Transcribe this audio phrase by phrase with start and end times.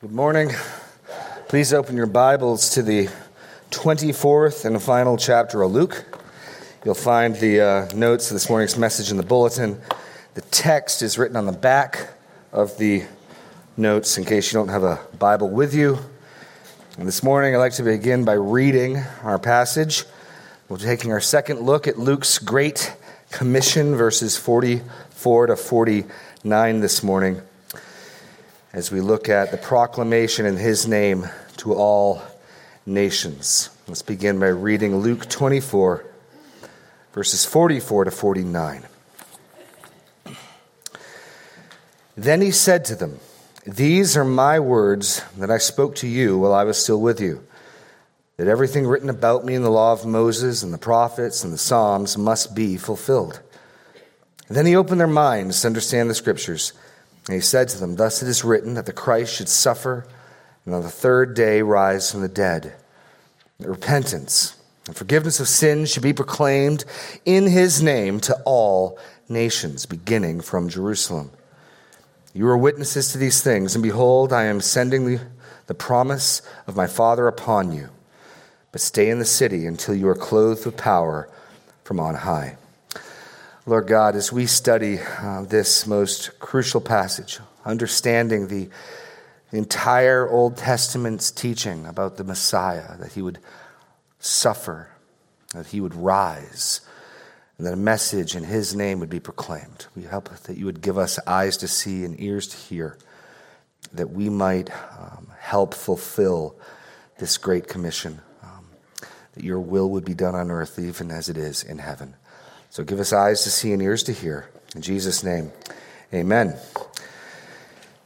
[0.00, 0.50] Good morning.
[1.48, 3.10] Please open your Bibles to the
[3.70, 6.18] 24th and final chapter of Luke.
[6.86, 9.78] You'll find the uh, notes of this morning's message in the bulletin.
[10.32, 12.14] The text is written on the back
[12.50, 13.04] of the
[13.76, 15.98] notes in case you don't have a Bible with you.
[16.96, 20.06] And this morning, I'd like to begin by reading our passage.
[20.70, 22.96] We're taking our second look at Luke's Great
[23.32, 27.42] Commission, verses 44 to 49 this morning
[28.72, 32.22] as we look at the proclamation in his name to all
[32.86, 33.70] nations.
[33.88, 36.04] Let's begin by reading Luke 24,
[37.12, 38.84] verses 44 to 49.
[42.16, 43.18] Then he said to them,
[43.66, 47.44] These are my words that I spoke to you while I was still with you,
[48.36, 51.58] that everything written about me in the law of Moses and the prophets and the
[51.58, 53.40] Psalms must be fulfilled.
[54.46, 56.72] And then he opened their minds to understand the scriptures.
[57.26, 60.06] And he said to them, Thus it is written that the Christ should suffer
[60.64, 62.74] and on the third day rise from the dead.
[63.58, 66.84] That repentance and forgiveness of sins should be proclaimed
[67.24, 71.30] in his name to all nations, beginning from Jerusalem.
[72.32, 75.20] You are witnesses to these things, and behold, I am sending the,
[75.66, 77.88] the promise of my Father upon you.
[78.72, 81.28] But stay in the city until you are clothed with power
[81.82, 82.56] from on high.
[83.66, 88.70] Lord God, as we study uh, this most crucial passage, understanding the,
[89.52, 93.38] entire Old Testament's teaching about the Messiah, that he would
[94.20, 94.88] suffer,
[95.54, 96.80] that he would rise,
[97.58, 99.86] and that a message in his name would be proclaimed.
[99.96, 102.96] We hope that you would give us eyes to see and ears to hear,
[103.92, 106.54] that we might um, help fulfill
[107.18, 108.66] this great commission, um,
[109.32, 112.14] that your will would be done on earth even as it is in heaven.
[112.70, 114.48] So give us eyes to see and ears to hear.
[114.76, 115.50] In Jesus' name,
[116.14, 116.56] amen.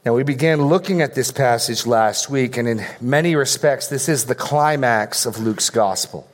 [0.03, 4.25] Now, we began looking at this passage last week, and in many respects, this is
[4.25, 6.27] the climax of Luke's gospel.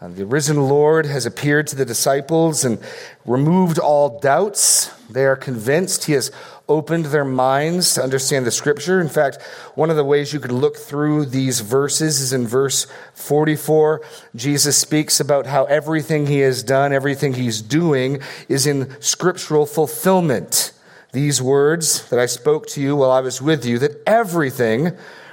[0.00, 2.80] Uh, the risen Lord has appeared to the disciples and
[3.24, 4.88] removed all doubts.
[5.08, 6.32] They are convinced he has
[6.72, 8.98] opened their minds to understand the scripture.
[8.98, 9.42] In fact,
[9.74, 14.00] one of the ways you could look through these verses is in verse 44.
[14.34, 20.72] Jesus speaks about how everything he has done, everything he's doing is in scriptural fulfillment.
[21.12, 24.92] These words that I spoke to you while I was with you, that everything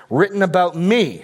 [0.09, 1.23] written about me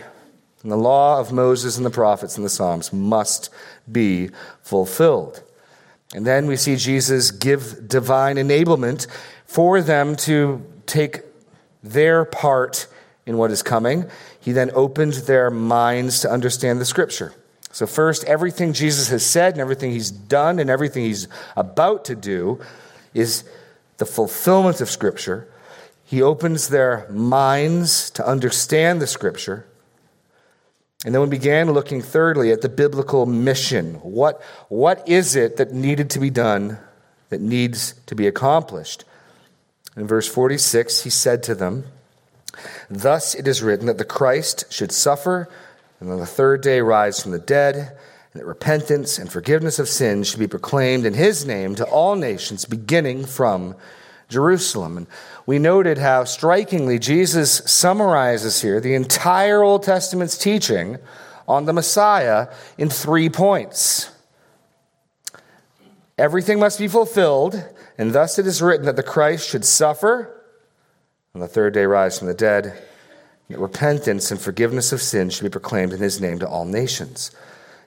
[0.64, 3.50] in the law of Moses and the prophets and the Psalms must
[3.92, 4.30] be
[4.62, 5.44] fulfilled.
[6.14, 9.08] And then we see Jesus give divine enablement
[9.46, 11.22] for them to take
[11.84, 12.88] their part
[13.26, 14.06] in what is coming.
[14.40, 17.34] He then opened their minds to understand the scripture.
[17.72, 22.16] So, first, everything Jesus has said and everything he's done and everything he's about to
[22.16, 22.62] do
[23.14, 23.44] is
[23.98, 25.48] the fulfillment of scripture.
[26.06, 29.66] He opens their minds to understand the scripture.
[31.04, 33.96] And then we began looking thirdly at the biblical mission.
[33.96, 36.80] What, what is it that needed to be done,
[37.30, 39.04] that needs to be accomplished?
[39.96, 41.86] In verse 46, he said to them,
[42.90, 45.50] Thus it is written that the Christ should suffer
[46.00, 49.88] and on the third day rise from the dead, and that repentance and forgiveness of
[49.88, 53.76] sins should be proclaimed in his name to all nations, beginning from
[54.28, 54.98] Jerusalem.
[54.98, 55.08] And
[55.46, 60.98] we noted how strikingly Jesus summarizes here the entire Old Testament's teaching
[61.48, 62.48] on the Messiah
[62.78, 64.12] in three points.
[66.18, 67.64] Everything must be fulfilled
[67.98, 70.44] and thus it is written that the Christ should suffer,
[71.34, 72.82] on the third day rise from the dead,
[73.50, 77.32] that repentance and forgiveness of sins should be proclaimed in his name to all nations.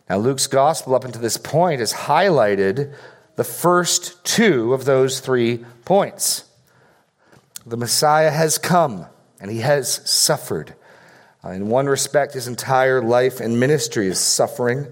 [0.09, 2.95] Now, Luke's gospel up until this point has highlighted
[3.37, 6.45] the first two of those three points.
[7.67, 9.07] The Messiah has come
[9.41, 10.75] and he has suffered.
[11.45, 14.87] Uh, in one respect, his entire life and ministry is suffering.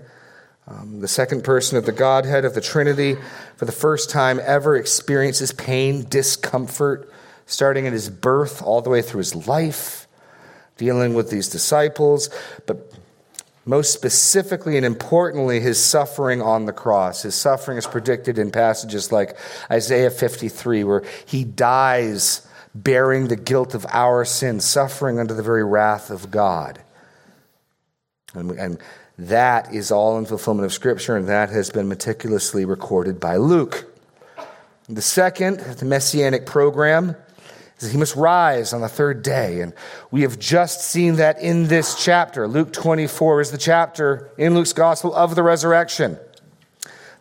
[0.68, 3.16] Um, the second person of the Godhead of the Trinity,
[3.56, 7.12] for the first time ever, experiences pain, discomfort,
[7.46, 10.08] starting at his birth all the way through his life,
[10.76, 12.30] dealing with these disciples,
[12.66, 12.92] but
[13.64, 17.22] most specifically and importantly, his suffering on the cross.
[17.22, 19.36] His suffering is predicted in passages like
[19.70, 25.64] Isaiah 53, where he dies bearing the guilt of our sins, suffering under the very
[25.64, 26.80] wrath of God.
[28.34, 28.78] And, and
[29.18, 33.92] that is all in fulfillment of Scripture, and that has been meticulously recorded by Luke.
[34.88, 37.16] The second, the messianic program,
[37.78, 39.60] is that he must rise on the third day.
[39.60, 39.72] And
[40.10, 42.46] we have just seen that in this chapter.
[42.46, 46.18] Luke 24 is the chapter in Luke's gospel of the resurrection.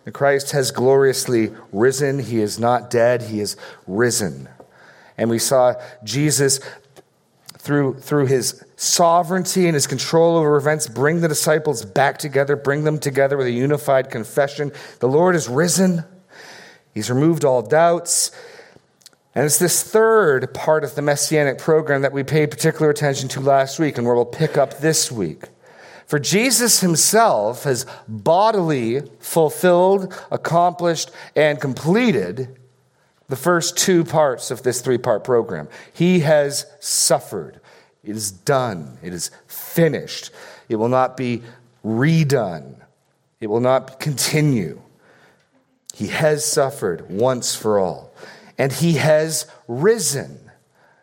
[0.04, 2.20] The Christ has gloriously risen.
[2.20, 3.58] He is not dead, he is
[3.88, 4.48] risen.
[5.18, 6.60] And we saw Jesus
[7.66, 12.84] through, through his sovereignty and his control over events, bring the disciples back together, bring
[12.84, 14.72] them together with a unified confession.
[15.00, 16.04] The Lord is risen,
[16.94, 18.30] he's removed all doubts.
[19.34, 23.42] And it's this third part of the messianic program that we paid particular attention to
[23.42, 25.46] last week and where we'll pick up this week.
[26.06, 32.56] For Jesus himself has bodily fulfilled, accomplished, and completed
[33.28, 35.68] the first two parts of this three part program.
[35.94, 37.60] He has suffered.
[38.04, 38.98] It is done.
[39.02, 40.32] It is finished.
[40.70, 41.42] It will not be
[41.84, 42.76] redone.
[43.40, 44.82] It will not continue.
[45.94, 48.14] He has suffered once for all,
[48.58, 50.40] and he has risen.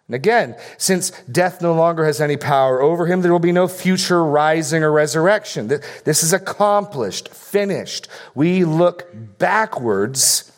[0.06, 3.68] And again, since death no longer has any power over him, there will be no
[3.68, 5.68] future rising or resurrection.
[5.68, 8.08] This is accomplished, finished.
[8.34, 9.08] We look
[9.38, 10.52] backwards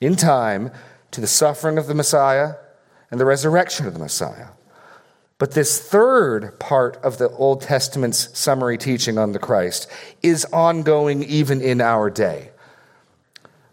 [0.00, 0.70] in time
[1.14, 2.54] to the suffering of the Messiah
[3.10, 4.48] and the resurrection of the Messiah.
[5.38, 9.88] But this third part of the Old Testament's summary teaching on the Christ
[10.22, 12.50] is ongoing even in our day.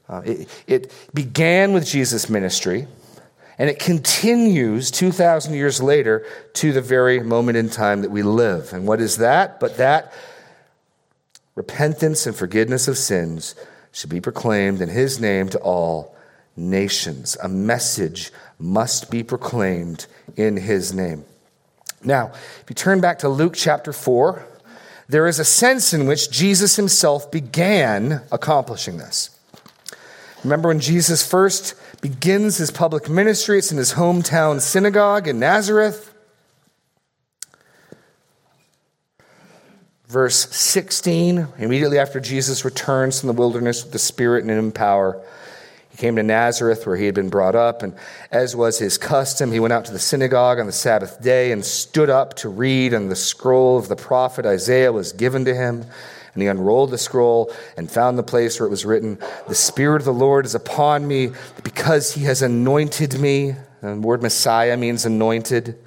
[0.08, 2.88] Uh, it, it began with Jesus' ministry,
[3.58, 8.72] and it continues 2,000 years later to the very moment in time that we live.
[8.72, 9.60] And what is that?
[9.60, 10.14] But that
[11.56, 13.56] repentance and forgiveness of sins
[13.92, 16.16] should be proclaimed in his name to all
[16.56, 17.38] nations.
[17.42, 21.26] A message must be proclaimed in his name.
[22.04, 22.32] Now,
[22.62, 24.46] if you turn back to Luke chapter 4,
[25.08, 29.38] there is a sense in which Jesus himself began accomplishing this.
[30.44, 36.14] Remember when Jesus first begins his public ministry, it's in his hometown synagogue in Nazareth.
[40.08, 45.24] Verse 16, immediately after Jesus returns from the wilderness with the Spirit and in power,
[46.02, 47.94] came to Nazareth where he had been brought up, and
[48.32, 51.64] as was his custom, he went out to the synagogue on the Sabbath day and
[51.64, 55.86] stood up to read, and the scroll of the prophet Isaiah was given to him.
[56.34, 60.02] And he unrolled the scroll and found the place where it was written, The Spirit
[60.02, 61.34] of the Lord is upon me
[61.64, 63.56] because he has anointed me.
[63.82, 65.78] And the word Messiah means anointed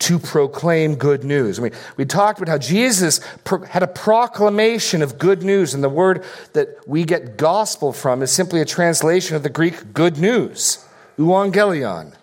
[0.00, 1.58] to proclaim good news.
[1.58, 3.20] I mean, we talked about how Jesus
[3.68, 8.30] had a proclamation of good news, and the word that we get gospel from is
[8.30, 10.86] simply a translation of the Greek good news,
[11.18, 12.14] euangelion.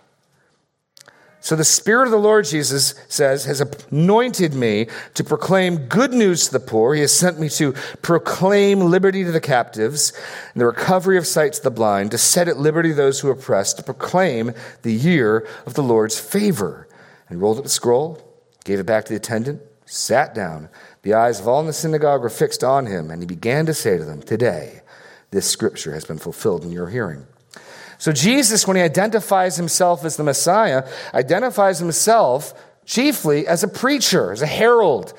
[1.42, 3.62] So the Spirit of the Lord, Jesus says, has
[3.92, 6.96] anointed me to proclaim good news to the poor.
[6.96, 10.12] He has sent me to proclaim liberty to the captives
[10.54, 13.34] and the recovery of sight to the blind, to set at liberty those who are
[13.34, 16.85] oppressed, to proclaim the year of the Lord's favor
[17.30, 18.20] and rolled up the scroll,
[18.64, 20.70] gave it back to the attendant, sat down.
[21.04, 23.74] The eyes of all in the synagogue were fixed on him, and he began to
[23.74, 24.82] say to them, Today,
[25.32, 27.26] this scripture has been fulfilled in your hearing.
[27.98, 32.54] So, Jesus, when he identifies himself as the Messiah, identifies himself
[32.86, 35.14] chiefly as a preacher, as a herald.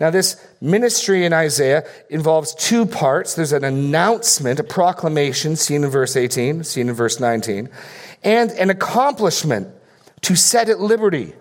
[0.00, 5.90] Now, this ministry in Isaiah involves two parts there's an announcement, a proclamation, seen in
[5.90, 7.68] verse 18, seen in verse 19,
[8.22, 9.68] and an accomplishment
[10.22, 11.34] to set at liberty.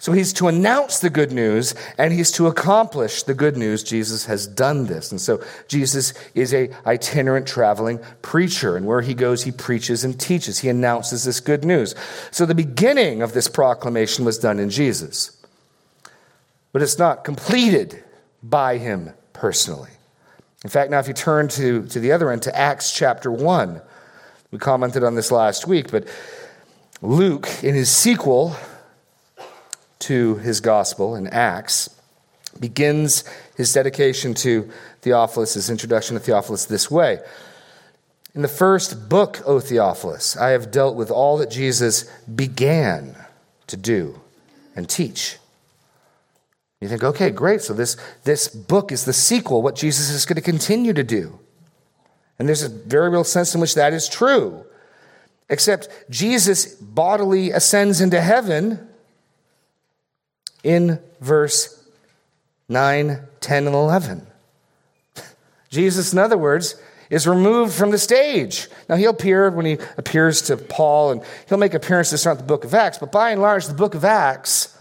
[0.00, 3.82] So he's to announce the good news and he's to accomplish the good news.
[3.82, 5.10] Jesus has done this.
[5.10, 10.18] And so Jesus is a itinerant traveling preacher and where he goes he preaches and
[10.18, 10.60] teaches.
[10.60, 11.96] He announces this good news.
[12.30, 15.36] So the beginning of this proclamation was done in Jesus.
[16.72, 18.04] But it's not completed
[18.40, 19.90] by him personally.
[20.62, 23.80] In fact, now if you turn to, to the other end to Acts chapter 1,
[24.50, 26.06] we commented on this last week, but
[27.00, 28.56] Luke, in his sequel
[30.00, 31.94] to his gospel in Acts,
[32.58, 33.22] begins
[33.56, 34.68] his dedication to
[35.02, 37.20] Theophilus, his introduction to Theophilus, this way.
[38.34, 43.16] In the first book, O Theophilus, I have dealt with all that Jesus began
[43.68, 44.20] to do
[44.74, 45.38] and teach.
[46.80, 47.62] You think, okay, great.
[47.62, 51.38] So this, this book is the sequel, what Jesus is going to continue to do.
[52.38, 54.64] And there's a very real sense in which that is true.
[55.50, 58.86] Except Jesus bodily ascends into heaven
[60.62, 61.86] in verse
[62.68, 64.26] 9, 10, and 11.
[65.70, 68.68] Jesus, in other words, is removed from the stage.
[68.88, 72.64] Now, he'll appear when he appears to Paul, and he'll make appearances throughout the book
[72.64, 74.76] of Acts, but by and large, the book of Acts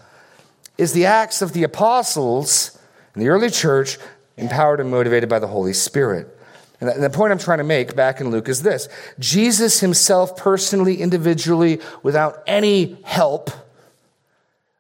[0.78, 2.78] is the acts of the apostles
[3.16, 3.98] in the early church,
[4.36, 6.37] empowered and motivated by the Holy Spirit.
[6.80, 8.88] And the point I'm trying to make back in Luke is this
[9.20, 13.50] Jesus himself, personally, individually, without any help,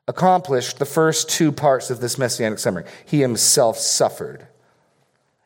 [0.07, 2.85] accomplished the first two parts of this messianic summary.
[3.05, 4.47] He himself suffered,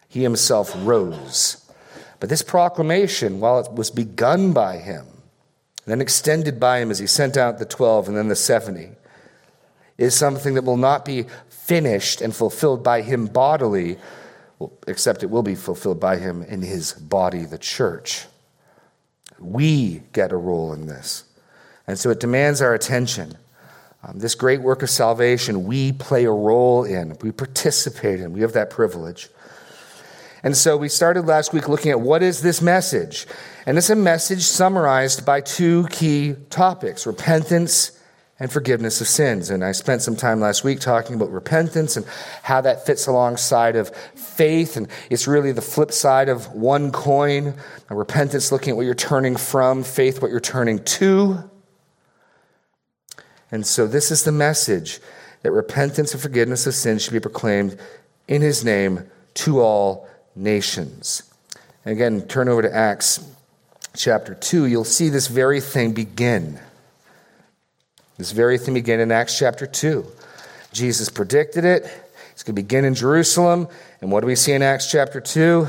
[0.08, 1.58] he himself rose.
[2.20, 5.08] But this proclamation, while it was begun by him,
[5.86, 8.92] then extended by him as he sent out the 12 and then the 70,
[9.98, 13.98] is something that will not be finished and fulfilled by him bodily,
[14.88, 18.26] except it will be fulfilled by him in his body, the church.
[19.40, 21.24] We get a role in this.
[21.88, 23.38] And so it demands our attention.
[24.04, 28.42] Um, this great work of salvation, we play a role in, we participate in, we
[28.42, 29.30] have that privilege.
[30.44, 33.28] And so we started last week looking at what is this message?
[33.68, 37.92] And it's a message summarized by two key topics repentance
[38.42, 39.52] and forgiveness of sins.
[39.52, 42.08] And I spent some time last week talking about repentance and
[42.42, 44.78] how that fits alongside of faith.
[44.78, 47.54] And it's really the flip side of one coin.
[47.92, 51.52] repentance, looking at what you're turning from, faith, what you're turning to.
[53.52, 55.00] And so this is the message
[55.44, 57.78] that repentance and forgiveness of sins should be proclaimed
[58.28, 59.04] in his name
[59.36, 61.32] to all nations.
[61.86, 63.24] And again, turn over to Acts
[63.96, 64.66] chapter 2.
[64.66, 66.60] You'll see this very thing begin.
[68.22, 70.06] This very thing began in Acts chapter 2.
[70.72, 71.86] Jesus predicted it.
[72.34, 73.68] It's going to begin in Jerusalem.
[74.00, 75.68] And what do we see in Acts chapter 2?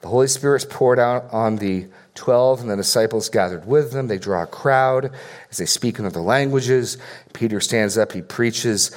[0.00, 4.08] The Holy Spirit's poured out on the 12, and the disciples gathered with them.
[4.08, 5.12] They draw a crowd
[5.50, 6.96] as they speak in other languages.
[7.34, 8.90] Peter stands up, he preaches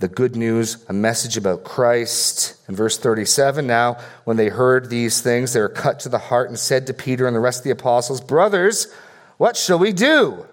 [0.00, 2.56] the good news, a message about Christ.
[2.68, 6.48] In verse 37, now, when they heard these things, they were cut to the heart
[6.48, 8.92] and said to Peter and the rest of the apostles, Brothers,
[9.36, 10.44] what shall we do?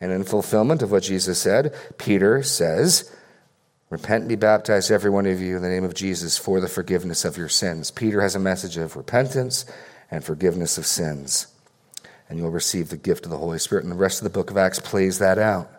[0.00, 3.12] And in fulfillment of what Jesus said, Peter says,
[3.90, 6.68] Repent and be baptized, every one of you, in the name of Jesus for the
[6.68, 7.90] forgiveness of your sins.
[7.90, 9.64] Peter has a message of repentance
[10.10, 11.46] and forgiveness of sins.
[12.28, 13.84] And you'll receive the gift of the Holy Spirit.
[13.84, 15.70] And the rest of the book of Acts plays that out.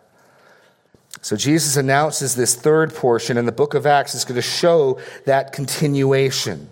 [1.22, 4.98] So Jesus announces this third portion, and the book of Acts is going to show
[5.26, 6.68] that continuation.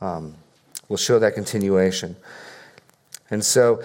[0.00, 0.34] Um,
[0.88, 2.16] we'll show that continuation.
[3.30, 3.82] And so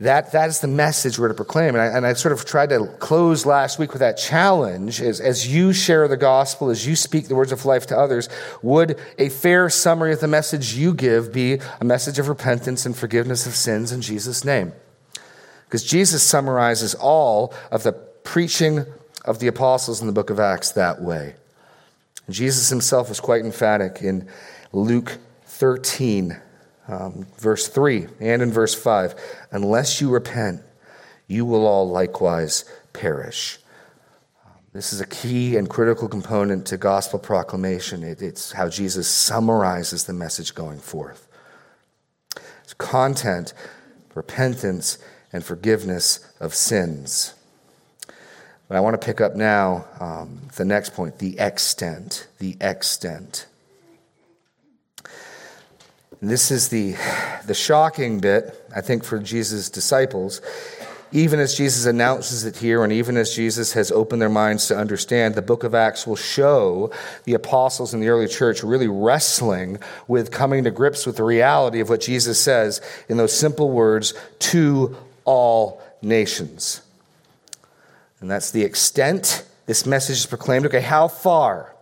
[0.00, 1.74] that, that is the message we're to proclaim.
[1.74, 5.20] And I, and I sort of tried to close last week with that challenge as,
[5.20, 8.28] as you share the gospel, as you speak the words of life to others,
[8.62, 12.96] would a fair summary of the message you give be a message of repentance and
[12.96, 14.72] forgiveness of sins in Jesus' name?
[15.64, 18.86] Because Jesus summarizes all of the preaching
[19.24, 21.34] of the apostles in the book of Acts that way.
[22.30, 24.28] Jesus himself was quite emphatic in
[24.72, 26.40] Luke 13,
[26.88, 29.14] um, verse 3, and in verse 5
[29.52, 30.62] Unless you repent,
[31.26, 33.58] you will all likewise perish.
[34.44, 38.02] Um, this is a key and critical component to gospel proclamation.
[38.02, 41.28] It, it's how Jesus summarizes the message going forth.
[42.64, 43.52] It's content,
[44.14, 44.98] repentance,
[45.32, 47.34] and forgiveness of sins.
[48.68, 52.26] But I want to pick up now um, the next point the extent.
[52.38, 53.46] The extent.
[56.20, 56.96] And this is the,
[57.46, 60.40] the shocking bit, I think, for Jesus' disciples.
[61.10, 64.76] Even as Jesus announces it here, and even as Jesus has opened their minds to
[64.76, 66.92] understand, the book of Acts will show
[67.24, 71.80] the apostles in the early church really wrestling with coming to grips with the reality
[71.80, 76.82] of what Jesus says in those simple words to all nations.
[78.20, 80.66] And that's the extent this message is proclaimed.
[80.66, 81.74] Okay, how far?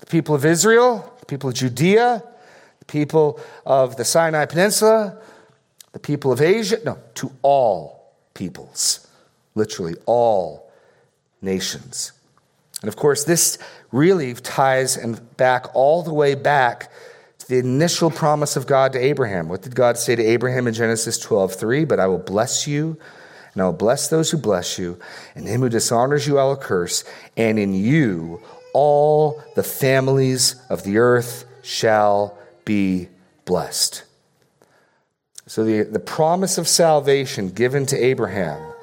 [0.00, 2.24] The people of Israel, the people of Judea,
[2.88, 5.16] people of the Sinai Peninsula,
[5.92, 6.78] the people of Asia?
[6.84, 9.06] No, to all peoples.
[9.54, 10.70] Literally, all
[11.40, 12.12] nations.
[12.82, 13.58] And of course, this
[13.92, 16.90] really ties and back all the way back
[17.38, 19.48] to the initial promise of God to Abraham.
[19.48, 21.84] What did God say to Abraham in Genesis 12 3?
[21.84, 22.98] But I will bless you
[23.58, 25.00] and I will bless those who bless you,
[25.34, 27.02] and him who dishonors you I will curse,
[27.36, 28.40] and in you
[28.72, 32.37] all the families of the earth shall
[32.68, 33.08] be
[33.46, 34.04] blessed.
[35.46, 38.74] So the, the promise of salvation given to Abraham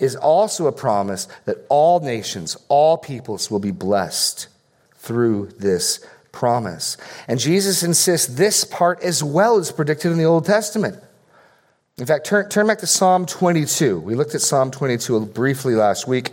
[0.00, 4.48] is also a promise that all nations, all peoples will be blessed
[4.96, 6.96] through this promise.
[7.28, 10.98] And Jesus insists this part as well is predicted in the Old Testament.
[11.98, 14.00] In fact, turn, turn back to Psalm 22.
[14.00, 16.32] We looked at Psalm 22 briefly last week.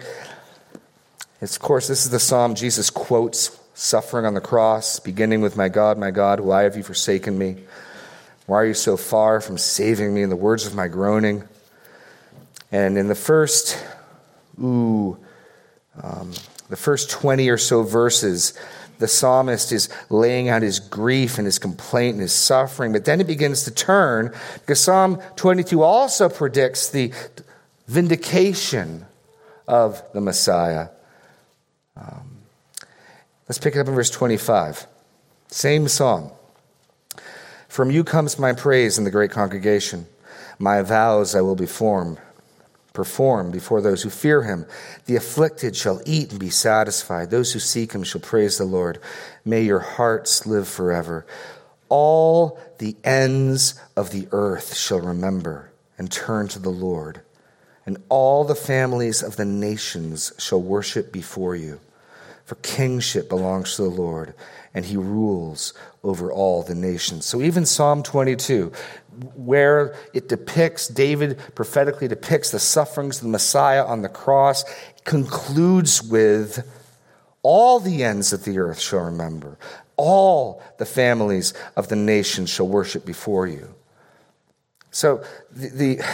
[1.39, 5.55] It's, of course, this is the psalm Jesus quotes suffering on the cross, beginning with,
[5.55, 7.55] My God, my God, why have you forsaken me?
[8.45, 10.21] Why are you so far from saving me?
[10.21, 11.43] In the words of my groaning.
[12.73, 13.81] And in the first,
[14.61, 15.17] ooh,
[16.03, 16.33] um,
[16.69, 18.53] the first 20 or so verses,
[18.97, 23.21] the psalmist is laying out his grief and his complaint and his suffering, but then
[23.21, 27.13] it begins to turn because Psalm 22 also predicts the
[27.87, 29.05] vindication
[29.69, 30.89] of the Messiah.
[31.95, 32.28] Um,
[33.49, 34.87] let's pick it up in verse 25.
[35.49, 36.31] Same song.
[37.67, 40.05] From you comes my praise in the great congregation.
[40.57, 42.17] My vows I will perform
[42.93, 44.65] perform before those who fear him.
[45.05, 47.29] The afflicted shall eat and be satisfied.
[47.29, 48.99] Those who seek him shall praise the Lord.
[49.45, 51.25] May your hearts live forever.
[51.87, 57.21] All the ends of the earth shall remember and turn to the Lord,
[57.85, 61.79] and all the families of the nations shall worship before you.
[62.49, 64.33] For kingship belongs to the Lord,
[64.73, 65.71] and he rules
[66.03, 67.27] over all the nations.
[67.27, 68.71] So even Psalm 22,
[69.35, 74.63] where it depicts, David prophetically depicts the sufferings of the Messiah on the cross,
[75.03, 76.67] concludes with
[77.43, 79.59] all the ends of the earth shall remember,
[79.95, 83.75] all the families of the nations shall worship before you.
[84.89, 86.05] So the, the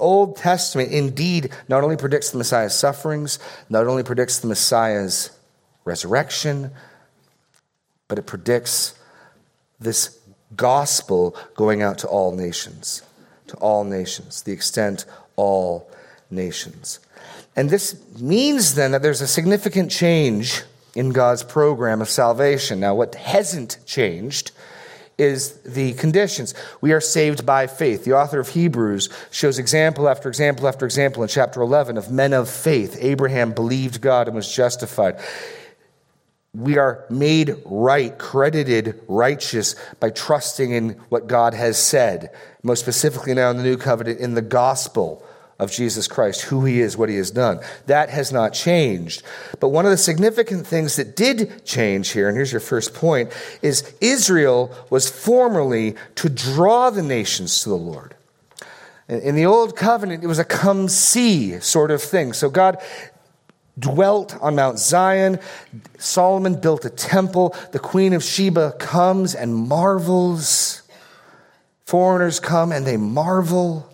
[0.00, 5.35] Old Testament indeed not only predicts the Messiah's sufferings, not only predicts the Messiah's
[5.86, 6.72] resurrection,
[8.08, 8.94] but it predicts
[9.80, 10.18] this
[10.54, 13.02] gospel going out to all nations,
[13.46, 15.90] to all nations, the extent all
[16.30, 17.00] nations.
[17.54, 20.62] And this means then that there's a significant change
[20.94, 22.80] in God's program of salvation.
[22.80, 24.50] Now, what hasn't changed
[25.18, 26.54] is the conditions.
[26.82, 28.04] We are saved by faith.
[28.04, 32.34] The author of Hebrews shows example after example after example in chapter 11 of men
[32.34, 32.98] of faith.
[33.00, 35.18] Abraham believed God and was justified
[36.56, 42.30] we are made right, credited righteous by trusting in what God has said.
[42.62, 45.22] Most specifically, now in the new covenant, in the gospel
[45.58, 47.60] of Jesus Christ, who he is, what he has done.
[47.86, 49.22] That has not changed.
[49.60, 53.32] But one of the significant things that did change here, and here's your first point,
[53.62, 58.14] is Israel was formerly to draw the nations to the Lord.
[59.08, 62.32] In the old covenant, it was a come see sort of thing.
[62.32, 62.82] So God
[63.78, 65.38] dwelt on Mount Zion.
[65.98, 67.54] Solomon built a temple.
[67.72, 70.82] The queen of Sheba comes and marvels.
[71.84, 73.92] Foreigners come and they marvel.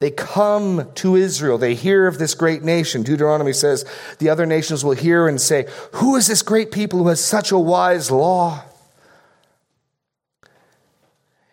[0.00, 1.56] They come to Israel.
[1.56, 3.02] They hear of this great nation.
[3.02, 3.84] Deuteronomy says
[4.18, 7.50] the other nations will hear and say, Who is this great people who has such
[7.50, 8.62] a wise law?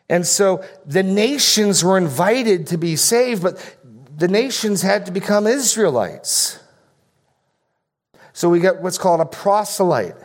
[0.09, 3.77] And so the nations were invited to be saved, but
[4.17, 6.60] the nations had to become Israelites.
[8.33, 10.15] So we got what's called a proselyte.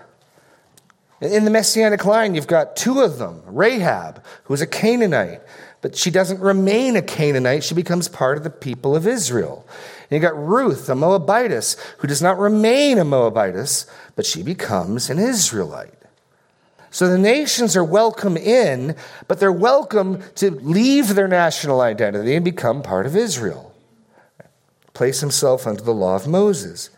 [1.21, 5.41] In the Messianic line, you've got two of them Rahab, who is a Canaanite,
[5.81, 7.65] but she doesn't remain a Canaanite.
[7.65, 9.67] She becomes part of the people of Israel.
[10.11, 15.09] And you got Ruth, a Moabitess, who does not remain a Moabitess, but she becomes
[15.09, 15.93] an Israelite.
[16.91, 18.97] So the nations are welcome in,
[19.29, 23.75] but they're welcome to leave their national identity and become part of Israel.
[24.95, 26.91] Place himself under the law of Moses.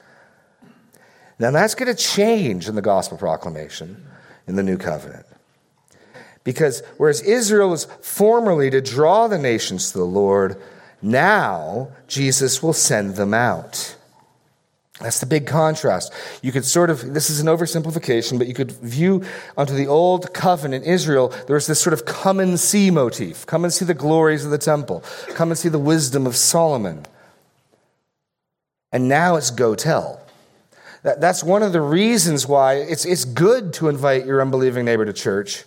[1.39, 4.05] Now, that's going to change in the gospel proclamation
[4.47, 5.27] in the new covenant.
[6.43, 10.61] Because whereas Israel was formerly to draw the nations to the Lord,
[11.03, 13.97] now Jesus will send them out.
[15.01, 16.13] That's the big contrast.
[16.43, 19.25] You could sort of, this is an oversimplification, but you could view
[19.57, 23.47] onto the old covenant Israel, there was this sort of come and see motif.
[23.47, 25.05] Come and see the glories of the temple.
[25.35, 27.07] Come and see the wisdom of Solomon.
[28.91, 30.21] And now it's go tell.
[31.03, 35.05] That, that's one of the reasons why it's, it's good to invite your unbelieving neighbor
[35.05, 35.65] to church,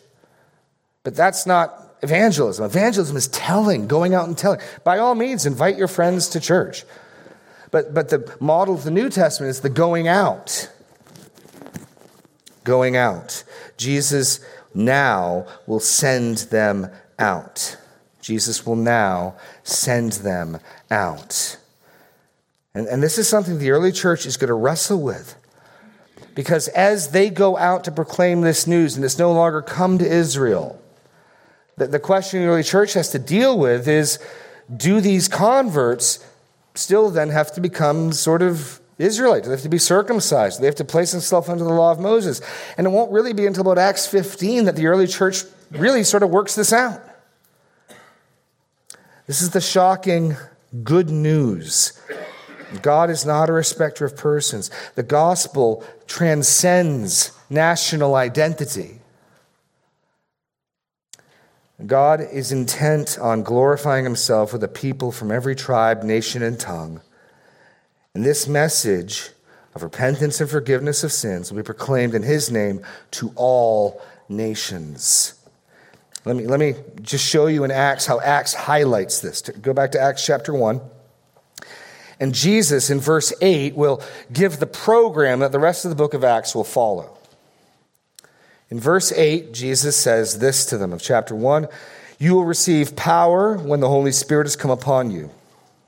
[1.03, 2.65] but that's not evangelism.
[2.65, 4.59] Evangelism is telling, going out and telling.
[4.83, 6.83] By all means, invite your friends to church.
[7.71, 10.69] But, but the model of the New Testament is the going out.
[12.63, 13.43] Going out.
[13.77, 14.41] Jesus
[14.73, 17.77] now will send them out.
[18.21, 21.57] Jesus will now send them out.
[22.73, 25.35] And, and this is something the early church is going to wrestle with.
[26.33, 30.05] Because as they go out to proclaim this news, and it's no longer come to
[30.05, 30.81] Israel,
[31.77, 34.19] the, the question the early church has to deal with is
[34.73, 36.25] do these converts
[36.75, 39.43] still then have to become sort of Israelites?
[39.43, 40.57] Do they have to be circumcised.
[40.57, 42.41] Do They have to place themselves under the law of Moses.
[42.77, 46.23] And it won't really be until about Acts 15 that the early church really sort
[46.23, 47.01] of works this out.
[49.27, 50.37] This is the shocking
[50.83, 51.99] good news
[52.81, 54.71] God is not a respecter of persons.
[54.95, 58.99] The gospel transcends national identity.
[61.85, 67.01] God is intent on glorifying himself with a people from every tribe, nation, and tongue.
[68.13, 69.31] And this message
[69.73, 72.81] of repentance and forgiveness of sins will be proclaimed in his name
[73.11, 75.33] to all nations.
[76.23, 79.41] Let me, let me just show you in Acts how Acts highlights this.
[79.41, 80.79] Go back to Acts chapter 1.
[82.21, 83.99] And Jesus, in verse 8, will
[84.31, 87.17] give the program that the rest of the book of Acts will follow.
[88.69, 91.67] In verse 8, Jesus says this to them of chapter 1
[92.19, 95.31] You will receive power when the Holy Spirit has come upon you,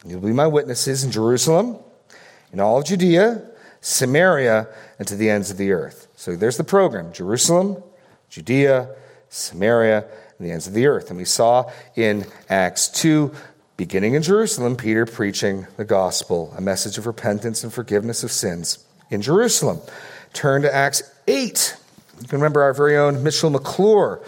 [0.05, 1.77] You'll be my witnesses in Jerusalem,
[2.51, 3.41] in all of Judea,
[3.79, 4.67] Samaria,
[4.97, 6.07] and to the ends of the earth.
[6.15, 7.81] So there's the program Jerusalem,
[8.29, 8.89] Judea,
[9.29, 10.05] Samaria,
[10.37, 11.09] and the ends of the earth.
[11.09, 13.33] And we saw in Acts 2,
[13.77, 18.86] beginning in Jerusalem, Peter preaching the gospel, a message of repentance and forgiveness of sins
[19.09, 19.79] in Jerusalem.
[20.33, 21.77] Turn to Acts 8.
[22.21, 24.21] You can remember our very own Mitchell McClure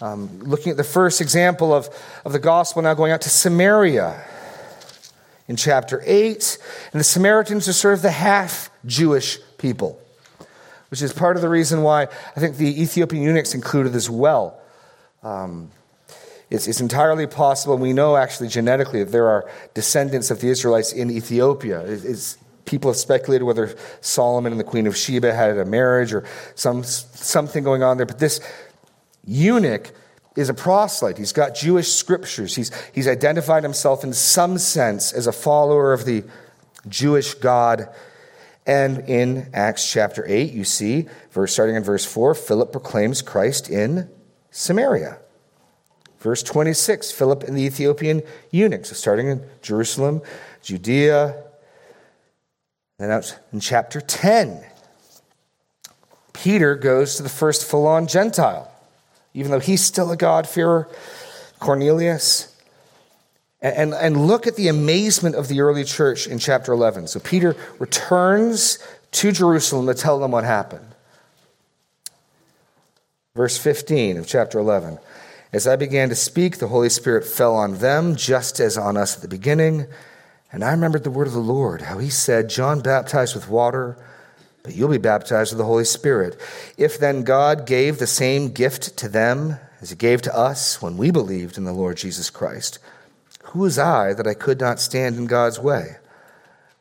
[0.00, 1.88] um, looking at the first example of,
[2.24, 4.22] of the gospel now going out to Samaria
[5.48, 6.58] in chapter 8.
[6.92, 9.98] And the Samaritans are sort of the half Jewish people,
[10.90, 14.60] which is part of the reason why I think the Ethiopian eunuchs included as well.
[15.22, 15.70] Um,
[16.54, 20.92] it's, it's, entirely possible, we know actually genetically that there are descendants of the Israelites
[20.92, 21.80] in Ethiopia.
[21.80, 26.24] It's, people have speculated whether Solomon and the Queen of Sheba had a marriage or
[26.54, 28.40] some, something going on there, but this
[29.26, 29.92] eunuch
[30.36, 31.18] is a proselyte.
[31.18, 32.54] He's got Jewish scriptures.
[32.54, 36.24] He's, he's identified himself in some sense as a follower of the
[36.88, 37.88] Jewish God.
[38.66, 43.68] And in Acts chapter 8, you see, verse, starting in verse 4, Philip proclaims Christ
[43.68, 44.08] in
[44.50, 45.18] Samaria.
[46.24, 48.86] Verse 26, Philip and the Ethiopian eunuch.
[48.86, 50.22] So starting in Jerusalem,
[50.62, 51.36] Judea.
[52.98, 54.64] Then out in chapter 10,
[56.32, 58.74] Peter goes to the first full on Gentile
[59.34, 60.88] even though he's still a God-fearer,
[61.58, 62.50] Cornelius.
[63.60, 67.08] And, and look at the amazement of the early church in chapter 11.
[67.08, 68.78] So Peter returns
[69.12, 70.86] to Jerusalem to tell them what happened.
[73.34, 74.98] Verse 15 of chapter 11.
[75.54, 79.16] As I began to speak, the Holy Spirit fell on them, just as on us
[79.16, 79.86] at the beginning.
[80.52, 83.96] And I remembered the word of the Lord, how he said, John baptized with water
[84.64, 86.40] but you'll be baptized with the Holy Spirit.
[86.78, 90.96] If then God gave the same gift to them as he gave to us when
[90.96, 92.78] we believed in the Lord Jesus Christ,
[93.44, 95.98] who was I that I could not stand in God's way?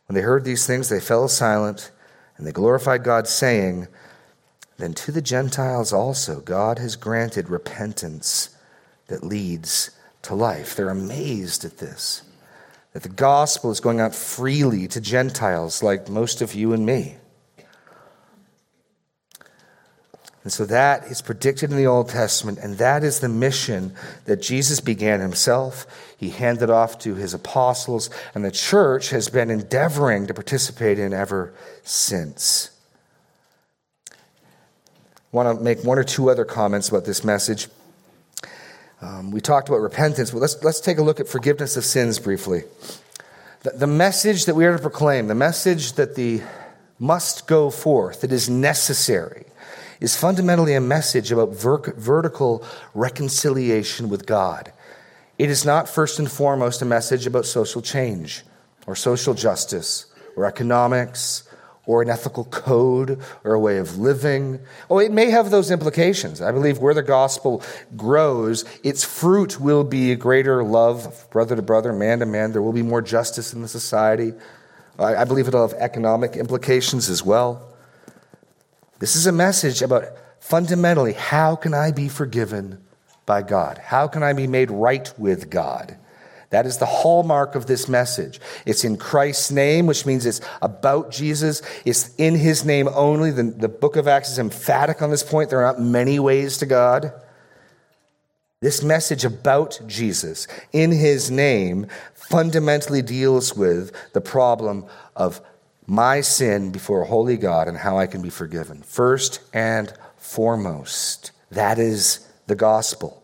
[0.08, 1.92] When they heard these things, they fell silent,
[2.38, 3.90] and they glorified God, saying,
[4.78, 8.53] Then to the Gentiles also God has granted repentance
[9.08, 9.92] that leads
[10.24, 10.76] to life.
[10.76, 12.24] They're amazed at this,
[12.94, 17.18] that the gospel is going out freely to Gentiles like most of you and me.
[20.44, 24.42] And so that is predicted in the Old Testament, and that is the mission that
[24.42, 25.88] Jesus began himself.
[26.18, 31.14] He handed off to his apostles, and the church has been endeavoring to participate in
[31.14, 32.72] ever since.
[34.12, 34.16] I
[35.32, 37.70] want to make one or two other comments about this message.
[39.04, 42.20] Um, we talked about repentance, but let's, let's take a look at forgiveness of sins
[42.20, 42.64] briefly.
[43.64, 46.42] The, the message that we are to proclaim, the message that the
[47.00, 49.44] must go forth, that is necessary
[50.00, 52.64] is fundamentally a message about ver- vertical
[52.94, 54.72] reconciliation with God.
[55.38, 58.46] It is not first and foremost a message about social change
[58.88, 60.06] or social justice
[60.38, 61.44] or economics
[61.86, 64.60] or an ethical code or a way of living.
[64.90, 66.42] Oh, it may have those implications.
[66.42, 67.62] I believe where the gospel
[67.98, 72.54] grows, its fruit will be a greater love, brother to brother, man to man.
[72.54, 74.34] There will be more justice in the society.
[74.98, 77.68] I believe it'll have economic implications as well.
[79.00, 80.06] This is a message about
[80.40, 82.82] fundamentally how can I be forgiven
[83.26, 83.78] by God?
[83.78, 85.98] How can I be made right with God?
[86.54, 88.40] That is the hallmark of this message.
[88.68, 91.64] It's in Christ's name, which means it's about Jesus.
[91.84, 93.32] It's in his name only.
[93.32, 95.50] The, the book of Acts is emphatic on this point.
[95.50, 97.12] There are not many ways to God.
[98.60, 104.86] This message about Jesus in his name fundamentally deals with the problem
[105.16, 105.42] of
[105.88, 108.84] my sin before a holy God and how I can be forgiven.
[108.84, 113.23] First and foremost, that is the gospel.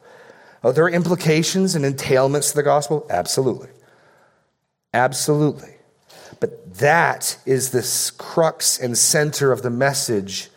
[0.64, 3.06] Are there implications and entailments to the gospel?
[3.10, 3.70] Absolutely.
[4.94, 5.76] Absolutely.
[6.40, 10.50] But that is the crux and center of the message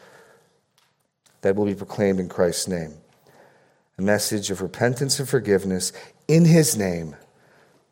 [1.43, 2.95] that will be proclaimed in Christ's name
[3.99, 5.93] a message of repentance and forgiveness
[6.27, 7.15] in his name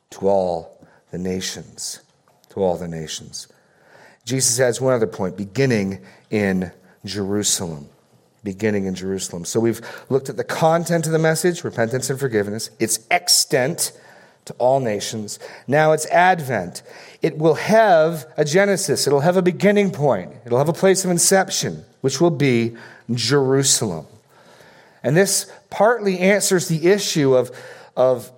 [0.09, 2.01] to all the nations.
[2.51, 3.49] To all the nations.
[4.25, 6.73] Jesus adds one other point beginning in
[7.05, 7.89] Jerusalem.
[8.43, 9.45] Beginning in Jerusalem.
[9.45, 13.93] So we've looked at the content of the message repentance and forgiveness, its extent
[14.47, 15.39] to all nations.
[15.67, 16.83] Now it's Advent.
[17.23, 21.11] It will have a genesis, it'll have a beginning point, it'll have a place of
[21.11, 22.77] inception, which will be
[23.13, 24.07] Jerusalem.
[25.03, 27.51] And this partly answers the issue of,
[27.97, 28.31] of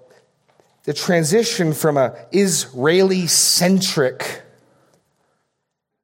[0.84, 4.42] the transition from a Israeli centric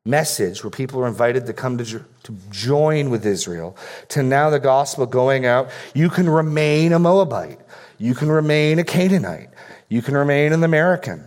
[0.08, 3.76] message where people are invited to come to, to join with Israel
[4.08, 5.68] to now the gospel going out.
[5.94, 7.60] You can remain a Moabite.
[7.98, 9.50] You can remain a Canaanite.
[9.88, 11.24] You can remain an American.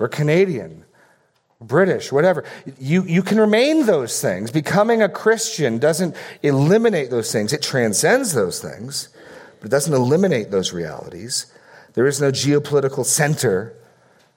[0.00, 0.84] or Canadian,
[1.60, 2.44] British, whatever.
[2.78, 4.50] You, you can remain those things.
[4.50, 9.10] Becoming a Christian doesn't eliminate those things, it transcends those things,
[9.58, 11.52] but it doesn't eliminate those realities.
[11.92, 13.74] There is no geopolitical center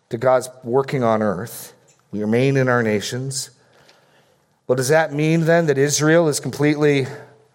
[0.10, 1.74] to God's working on earth.
[2.12, 3.52] We remain in our nations.
[4.68, 7.08] Well, does that mean then that Israel is completely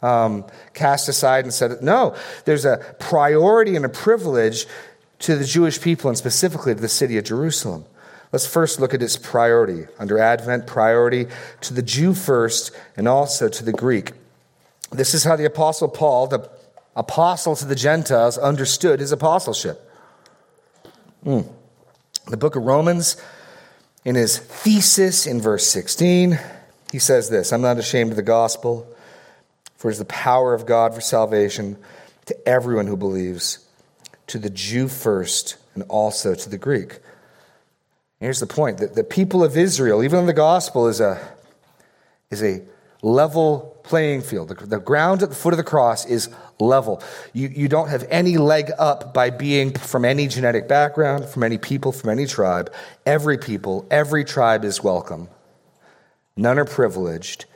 [0.02, 0.44] um,
[0.74, 4.66] cast aside and said, no, there's a priority and a privilege
[5.20, 7.84] to the Jewish people and specifically to the city of Jerusalem.
[8.30, 9.86] Let's first look at its priority.
[9.98, 11.26] Under Advent, priority
[11.62, 14.12] to the Jew first and also to the Greek.
[14.90, 16.48] This is how the Apostle Paul, the
[16.94, 19.80] apostle to the Gentiles, understood his apostleship.
[21.24, 21.50] Mm.
[22.26, 23.16] The book of Romans,
[24.04, 26.38] in his thesis in verse 16,
[26.92, 28.86] he says this I'm not ashamed of the gospel,
[29.76, 31.76] for it is the power of God for salvation
[32.26, 33.66] to everyone who believes,
[34.28, 37.00] to the Jew first, and also to the Greek.
[38.20, 41.20] Here's the point that the people of Israel, even though the gospel is a,
[42.30, 42.62] is a
[43.00, 47.00] level playing field, the, the ground at the foot of the cross is level.
[47.32, 51.58] You, you don't have any leg up by being from any genetic background, from any
[51.58, 52.72] people, from any tribe.
[53.06, 55.28] Every people, every tribe is welcome.
[56.38, 57.46] None are privileged.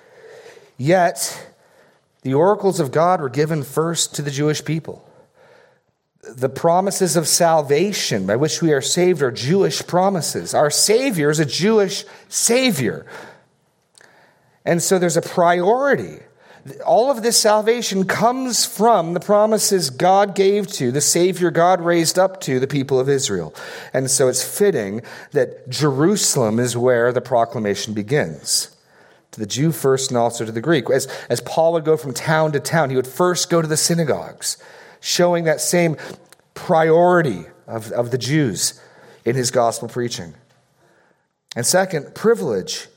[0.76, 1.54] Yet,
[2.22, 5.08] the oracles of God were given first to the Jewish people.
[6.22, 10.52] The promises of salvation by which we are saved are Jewish promises.
[10.52, 13.06] Our Savior is a Jewish Savior.
[14.64, 16.18] And so there's a priority.
[16.86, 22.18] All of this salvation comes from the promises God gave to, the Savior God raised
[22.18, 23.52] up to the people of Israel.
[23.92, 28.76] And so it's fitting that Jerusalem is where the proclamation begins
[29.32, 30.88] to the Jew first and also to the Greek.
[30.88, 33.76] As, as Paul would go from town to town, he would first go to the
[33.76, 34.56] synagogues,
[35.00, 35.96] showing that same
[36.54, 38.80] priority of, of the Jews
[39.24, 40.34] in his gospel preaching.
[41.56, 42.88] And second, privilege.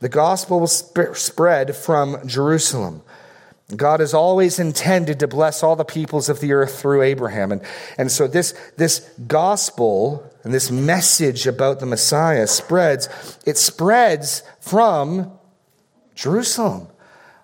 [0.00, 3.02] The gospel will sp- spread from Jerusalem.
[3.74, 7.50] God has always intended to bless all the peoples of the earth through Abraham.
[7.50, 7.62] And,
[7.98, 13.08] and so this, this gospel and this message about the Messiah spreads,
[13.44, 15.32] it spreads from
[16.14, 16.86] Jerusalem.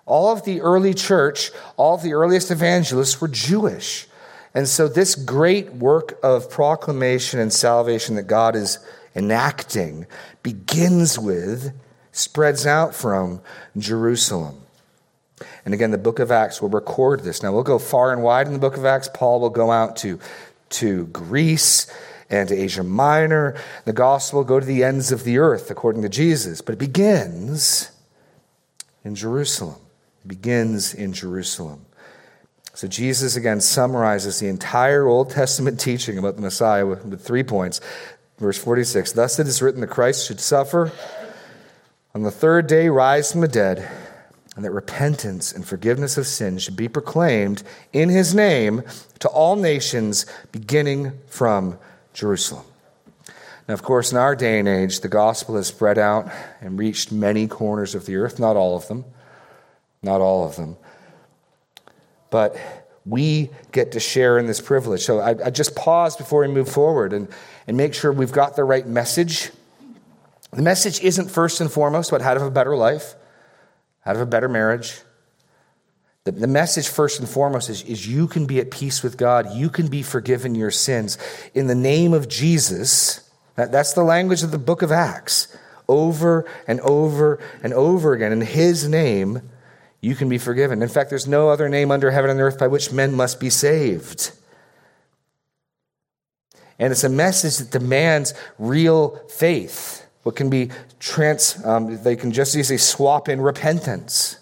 [0.05, 4.07] All of the early church, all of the earliest evangelists were Jewish.
[4.53, 8.79] And so, this great work of proclamation and salvation that God is
[9.15, 10.05] enacting
[10.43, 11.73] begins with,
[12.11, 13.41] spreads out from
[13.77, 14.62] Jerusalem.
[15.65, 17.43] And again, the book of Acts will record this.
[17.43, 19.09] Now, we'll go far and wide in the book of Acts.
[19.13, 20.19] Paul will go out to,
[20.69, 21.91] to Greece
[22.29, 23.55] and to Asia Minor.
[23.85, 26.61] The gospel will go to the ends of the earth, according to Jesus.
[26.61, 27.91] But it begins
[29.03, 29.79] in Jerusalem.
[30.23, 31.85] It begins in Jerusalem.
[32.75, 37.43] So Jesus again summarizes the entire Old Testament teaching about the Messiah with, with three
[37.43, 37.79] points.
[38.39, 40.91] Verse 46 Thus it is written that Christ should suffer,
[42.15, 43.89] on the third day rise from the dead,
[44.55, 48.83] and that repentance and forgiveness of sin should be proclaimed in his name
[49.19, 51.77] to all nations, beginning from
[52.13, 52.65] Jerusalem.
[53.67, 56.29] Now, of course, in our day and age, the gospel has spread out
[56.61, 59.05] and reached many corners of the earth, not all of them.
[60.03, 60.75] Not all of them.
[62.29, 62.57] But
[63.05, 65.01] we get to share in this privilege.
[65.01, 67.29] So I, I just pause before we move forward and,
[67.67, 69.51] and make sure we've got the right message.
[70.51, 73.15] The message isn't first and foremost about how to have a better life,
[74.03, 75.01] how of a better marriage.
[76.25, 79.53] The, the message, first and foremost, is, is you can be at peace with God.
[79.53, 81.17] You can be forgiven your sins.
[81.53, 85.55] In the name of Jesus, that's the language of the book of Acts.
[85.87, 88.31] Over and over and over again.
[88.31, 89.41] In his name,
[89.99, 90.81] you can be forgiven.
[90.81, 93.49] In fact, there's no other name under heaven and earth by which men must be
[93.49, 94.31] saved.
[96.79, 100.02] And it's a message that demands real faith.
[100.23, 104.39] What can be trans, um, they can just easily swap in repentance.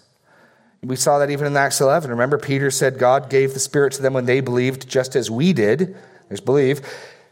[0.82, 2.10] We saw that even in Acts 11.
[2.10, 5.52] Remember, Peter said God gave the Spirit to them when they believed, just as we
[5.52, 5.96] did.
[6.28, 6.80] There's believe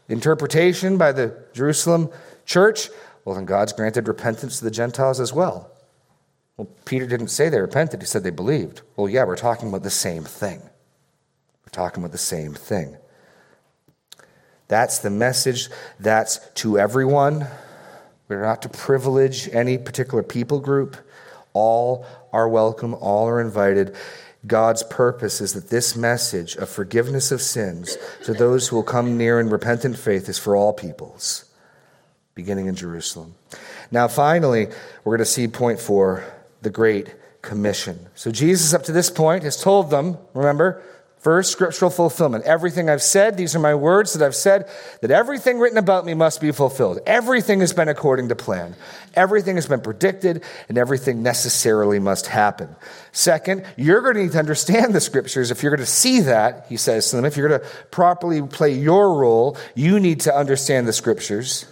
[0.09, 2.09] interpretation by the Jerusalem
[2.45, 2.89] church,
[3.23, 5.71] well, then God's granted repentance to the Gentiles as well.
[6.57, 8.81] Well, Peter didn't say they repented, he said they believed.
[8.95, 10.59] Well, yeah, we're talking about the same thing.
[10.59, 12.97] We're talking about the same thing.
[14.67, 15.69] That's the message.
[15.99, 17.47] That's to everyone.
[18.31, 20.95] We're not to privilege any particular people group.
[21.51, 23.93] All are welcome, all are invited.
[24.47, 29.17] God's purpose is that this message of forgiveness of sins to those who will come
[29.17, 31.43] near in repentant faith is for all peoples,
[32.33, 33.35] beginning in Jerusalem.
[33.91, 34.67] Now, finally,
[35.03, 36.23] we're going to see point four
[36.61, 38.07] the Great Commission.
[38.15, 40.81] So, Jesus, up to this point, has told them, remember,
[41.21, 42.45] First, scriptural fulfillment.
[42.45, 44.67] Everything I've said, these are my words that I've said,
[45.01, 46.97] that everything written about me must be fulfilled.
[47.05, 48.75] Everything has been according to plan.
[49.13, 52.75] Everything has been predicted, and everything necessarily must happen.
[53.11, 55.51] Second, you're going to need to understand the scriptures.
[55.51, 58.41] If you're going to see that, he says to them, if you're going to properly
[58.41, 61.67] play your role, you need to understand the scriptures.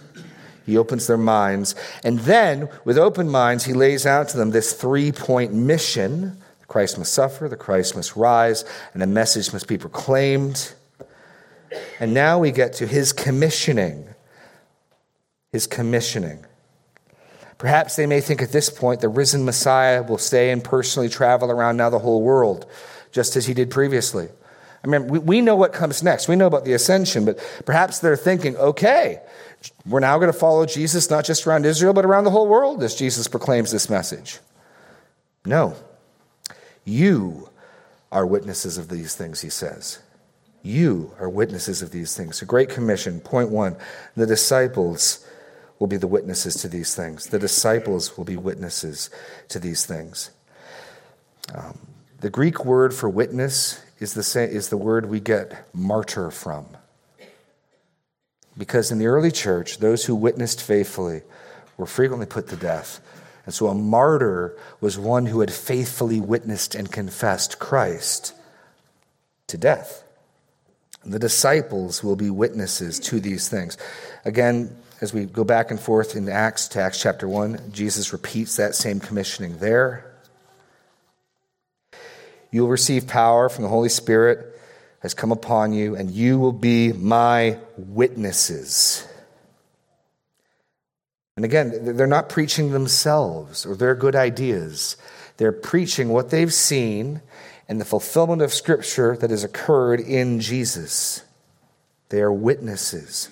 [0.64, 1.74] He opens their minds.
[2.04, 6.98] And then, with open minds, he lays out to them this three point mission Christ
[6.98, 10.72] must suffer, the Christ must rise, and the message must be proclaimed.
[11.98, 14.06] And now we get to his commissioning.
[15.50, 16.46] His commissioning.
[17.58, 21.50] Perhaps they may think at this point the risen Messiah will stay and personally travel
[21.50, 22.70] around now the whole world,
[23.10, 24.28] just as he did previously.
[24.84, 26.28] I mean, we, we know what comes next.
[26.28, 29.20] We know about the ascension, but perhaps they're thinking, okay,
[29.84, 32.80] we're now going to follow Jesus not just around Israel, but around the whole world
[32.84, 34.38] as Jesus proclaims this message.
[35.44, 35.74] No.
[36.90, 37.50] You
[38.10, 40.00] are witnesses of these things, he says.
[40.64, 42.42] You are witnesses of these things.
[42.42, 43.20] A great commission.
[43.20, 43.76] Point one
[44.16, 45.24] the disciples
[45.78, 47.28] will be the witnesses to these things.
[47.28, 49.08] The disciples will be witnesses
[49.48, 50.30] to these things.
[51.54, 51.78] Um,
[52.20, 56.66] the Greek word for witness is the, same, is the word we get martyr from.
[58.58, 61.22] Because in the early church, those who witnessed faithfully
[61.76, 63.00] were frequently put to death.
[63.50, 68.32] And so a martyr was one who had faithfully witnessed and confessed Christ
[69.48, 70.04] to death.
[71.04, 73.76] The disciples will be witnesses to these things.
[74.24, 78.54] Again, as we go back and forth in Acts to Acts chapter 1, Jesus repeats
[78.54, 80.08] that same commissioning there.
[82.52, 84.60] You will receive power from the Holy Spirit
[85.00, 89.08] has come upon you, and you will be my witnesses
[91.40, 94.98] and again, they're not preaching themselves or their good ideas.
[95.38, 97.22] They're preaching what they've seen
[97.66, 101.22] and the fulfillment of Scripture that has occurred in Jesus.
[102.10, 103.30] They are witnesses.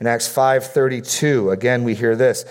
[0.00, 2.46] In Acts 5:32, again we hear this.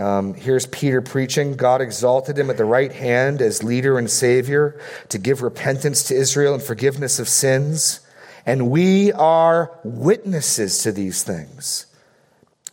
[0.00, 1.54] Um, here's Peter preaching.
[1.54, 6.14] God exalted him at the right hand as leader and savior to give repentance to
[6.14, 8.00] Israel and forgiveness of sins.
[8.46, 11.84] And we are witnesses to these things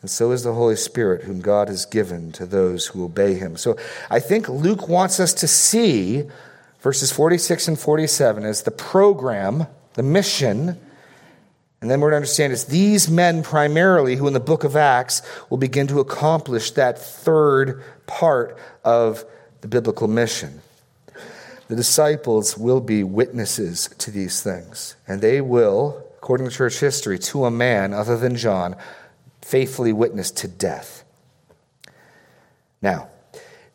[0.04, 3.56] and so is the Holy Spirit, whom God has given to those who obey him.
[3.56, 3.78] So
[4.12, 6.24] I think Luke wants us to see
[6.82, 10.78] verses 46 and 47 as the program, the mission.
[11.80, 15.22] And then we're to understand it's these men primarily who, in the book of Acts,
[15.50, 19.24] will begin to accomplish that third part of
[19.62, 20.60] the biblical mission.
[21.70, 27.18] The disciples will be witnesses to these things, and they will, according to church history,
[27.20, 28.76] to a man other than John,
[29.44, 31.04] faithfully witnessed to death.
[32.82, 33.10] Now,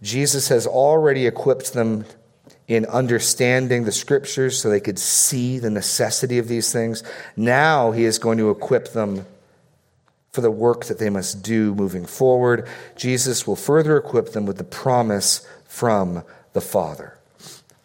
[0.03, 2.05] Jesus has already equipped them
[2.67, 7.03] in understanding the scriptures so they could see the necessity of these things.
[7.37, 9.27] Now he is going to equip them
[10.33, 12.69] for the work that they must do moving forward.
[12.95, 17.19] Jesus will further equip them with the promise from the Father.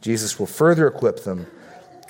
[0.02, 1.48] Jesus will further equip them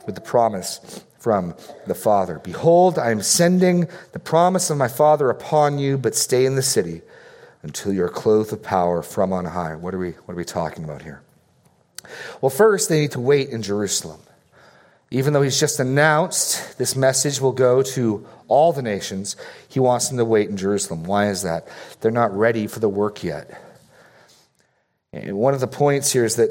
[0.08, 1.56] with the promise from
[1.88, 2.42] the Father.
[2.44, 6.62] Behold, I am sending the promise of my Father upon you, but stay in the
[6.62, 7.02] city
[7.62, 9.74] until you are clothed with power from on high.
[9.74, 11.22] What are we, what are we talking about here?
[12.42, 14.20] Well, first, they need to wait in Jerusalem.
[15.12, 19.38] Even though he's just announced this message will go to all the nations,
[19.70, 21.06] he wants them to wait in Jerusalem.
[21.06, 21.70] Why is that?
[22.02, 23.62] They're not ready for the work yet.
[25.14, 26.50] And one of the points here is that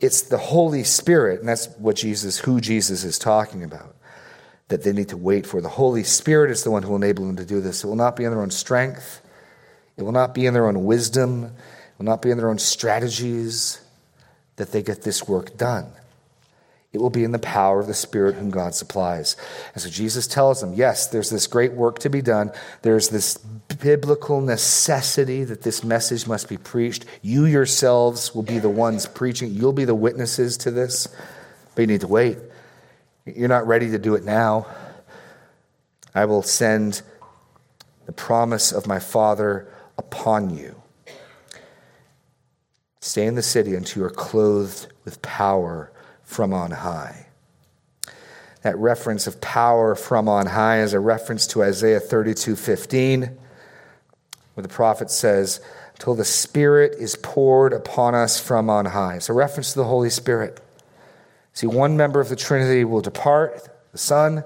[0.00, 3.94] it's the Holy Spirit, and that's what Jesus, who Jesus is talking about,
[4.68, 5.60] that they need to wait for.
[5.60, 7.84] The Holy Spirit is the one who will enable them to do this.
[7.84, 9.20] It will not be in their own strength,
[9.96, 12.58] it will not be in their own wisdom, it will not be in their own
[12.58, 13.80] strategies
[14.56, 15.92] that they get this work done.
[16.92, 19.36] It will be in the power of the Spirit whom God supplies.
[19.74, 22.50] And so Jesus tells them, yes, there's this great work to be done.
[22.82, 27.04] There's this biblical necessity that this message must be preached.
[27.22, 31.06] You yourselves will be the ones preaching, you'll be the witnesses to this,
[31.74, 32.38] but you need to wait.
[33.24, 34.66] You're not ready to do it now.
[36.12, 37.02] I will send
[38.06, 40.74] the promise of my Father upon you.
[43.00, 45.92] Stay in the city until you are clothed with power
[46.30, 47.26] from on high.
[48.62, 53.22] That reference of power from on high is a reference to Isaiah 32 15,
[54.54, 55.60] where the prophet says,
[55.98, 59.16] Till the Spirit is poured upon us from on high.
[59.16, 60.60] It's a reference to the Holy Spirit.
[61.52, 64.44] See, one member of the Trinity will depart, the Son,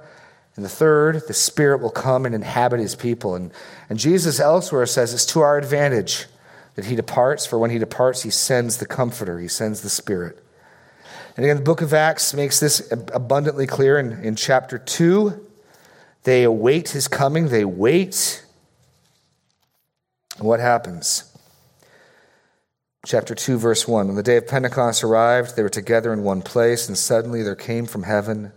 [0.57, 3.35] and the third, the Spirit will come and inhabit his people.
[3.35, 3.53] And,
[3.91, 6.27] and Jesus elsewhere says it's to our advantage
[6.77, 10.44] that he departs, for when he departs, he sends the Comforter, he sends the Spirit.
[11.37, 15.45] And again, the book of Acts makes this abundantly clear in, in chapter 2.
[16.23, 18.45] They await his coming, they wait.
[20.39, 21.31] what happens?
[23.05, 24.07] Chapter 2, verse 1.
[24.07, 27.57] When the day of Pentecost arrived, they were together in one place, and suddenly there
[27.57, 28.53] came from heaven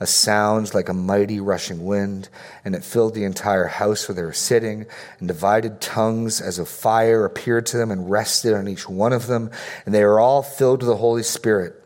[0.00, 2.28] a sound like a mighty rushing wind,
[2.64, 4.86] and it filled the entire house where they were sitting,
[5.18, 9.26] and divided tongues as of fire appeared to them and rested on each one of
[9.26, 9.50] them,
[9.84, 11.81] and they were all filled with the Holy Spirit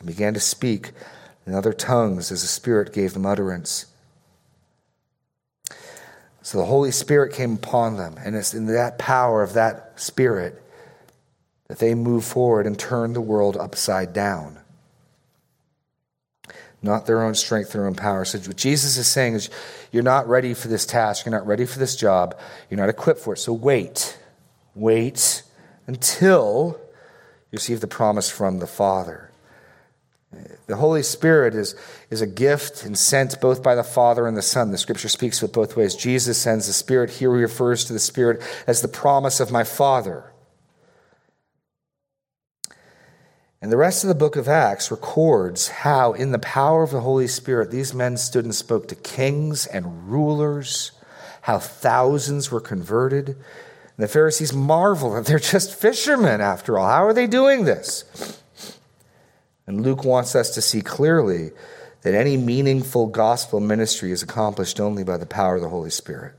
[0.00, 0.90] and began to speak
[1.46, 3.86] in other tongues as the Spirit gave them utterance.
[6.42, 10.60] So the Holy Spirit came upon them, and it's in that power of that Spirit
[11.68, 14.58] that they move forward and turn the world upside down.
[16.82, 18.24] Not their own strength, their own power.
[18.24, 19.50] So, what Jesus is saying is,
[19.92, 21.26] you're not ready for this task.
[21.26, 22.38] You're not ready for this job.
[22.70, 23.36] You're not equipped for it.
[23.36, 24.18] So, wait.
[24.74, 25.42] Wait
[25.86, 26.80] until
[27.50, 29.29] you receive the promise from the Father.
[30.70, 31.74] The Holy Spirit is,
[32.10, 34.70] is a gift and sent both by the Father and the Son.
[34.70, 35.96] The scripture speaks of both ways.
[35.96, 37.10] Jesus sends the Spirit.
[37.10, 40.32] Here he refers to the Spirit as the promise of my Father.
[43.60, 47.00] And the rest of the book of Acts records how, in the power of the
[47.00, 50.92] Holy Spirit, these men stood and spoke to kings and rulers,
[51.42, 53.30] how thousands were converted.
[53.30, 53.36] And
[53.98, 56.86] the Pharisees marvel that they're just fishermen, after all.
[56.86, 58.40] How are they doing this?
[59.70, 61.52] And Luke wants us to see clearly
[62.02, 66.34] that any meaningful gospel ministry is accomplished only by the power of the Holy Spirit.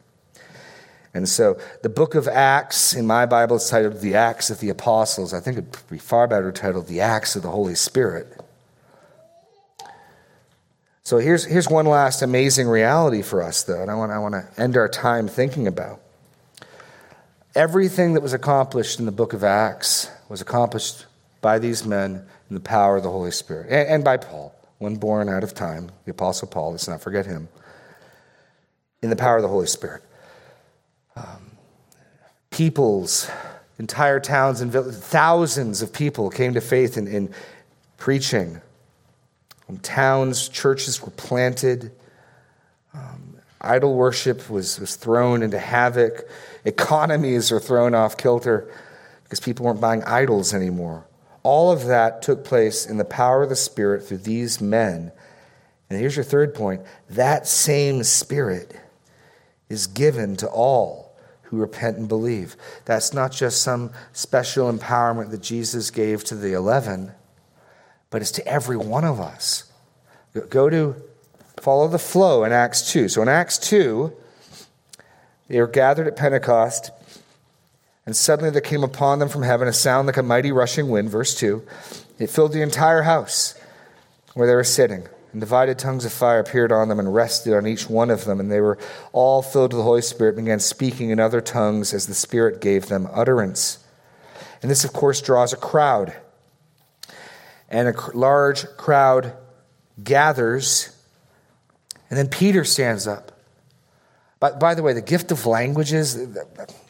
[1.13, 4.67] And so the book of Acts, in my Bible, is titled The Acts of the
[4.67, 5.33] Apostles.
[5.33, 8.37] I think it would be far better titled The Acts of the Holy Spirit.
[11.03, 14.33] So here's, here's one last amazing reality for us, though, and I want, I want
[14.33, 16.01] to end our time thinking about.
[17.55, 21.05] Everything that was accomplished in the book of Acts was accomplished
[21.39, 23.67] by these men in the power of the Holy Spirit.
[23.69, 27.25] And, and by Paul, one born out of time, the Apostle Paul, let's not forget
[27.25, 27.47] him,
[29.01, 30.03] in the power of the Holy Spirit.
[31.15, 31.51] Um,
[32.49, 33.31] peoples,
[33.79, 37.33] entire towns and villages, thousands of people came to faith in, in
[37.95, 38.59] preaching.
[39.69, 41.89] Um, towns, churches were planted.
[42.93, 46.27] Um, idol worship was, was thrown into havoc.
[46.65, 48.69] Economies are thrown off kilter
[49.23, 51.05] because people weren't buying idols anymore.
[51.43, 55.11] All of that took place in the power of the Spirit through these men.
[55.89, 58.75] And here's your third point that same Spirit
[59.69, 62.55] is given to all who repent and believe.
[62.85, 67.11] That's not just some special empowerment that Jesus gave to the 11,
[68.09, 69.71] but it's to every one of us.
[70.49, 70.95] Go to
[71.59, 73.09] follow the flow in Acts 2.
[73.09, 74.13] So in Acts 2,
[75.49, 76.91] they were gathered at Pentecost.
[78.05, 81.09] And suddenly there came upon them from heaven a sound like a mighty rushing wind,
[81.09, 81.63] verse 2.
[82.17, 83.55] It filled the entire house
[84.33, 85.07] where they were sitting.
[85.31, 88.39] And divided tongues of fire appeared on them and rested on each one of them.
[88.39, 88.77] And they were
[89.13, 92.59] all filled with the Holy Spirit and began speaking in other tongues as the Spirit
[92.59, 93.77] gave them utterance.
[94.61, 96.13] And this, of course, draws a crowd.
[97.69, 99.33] And a large crowd
[100.03, 100.95] gathers.
[102.09, 103.30] And then Peter stands up.
[104.41, 106.17] By, by the way, the gift of languages,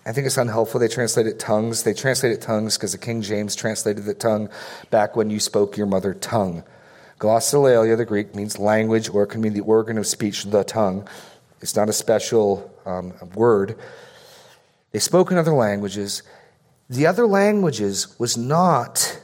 [0.06, 0.80] I think it's unhelpful.
[0.80, 1.84] They translate it tongues.
[1.84, 4.50] They translate it tongues because the King James translated the tongue
[4.90, 6.64] back when you spoke your mother tongue.
[7.20, 11.08] Glossolalia, the Greek, means language or it can mean the organ of speech, the tongue.
[11.60, 13.78] It's not a special um, word.
[14.94, 16.24] They spoke in other languages.
[16.90, 19.20] The other languages was not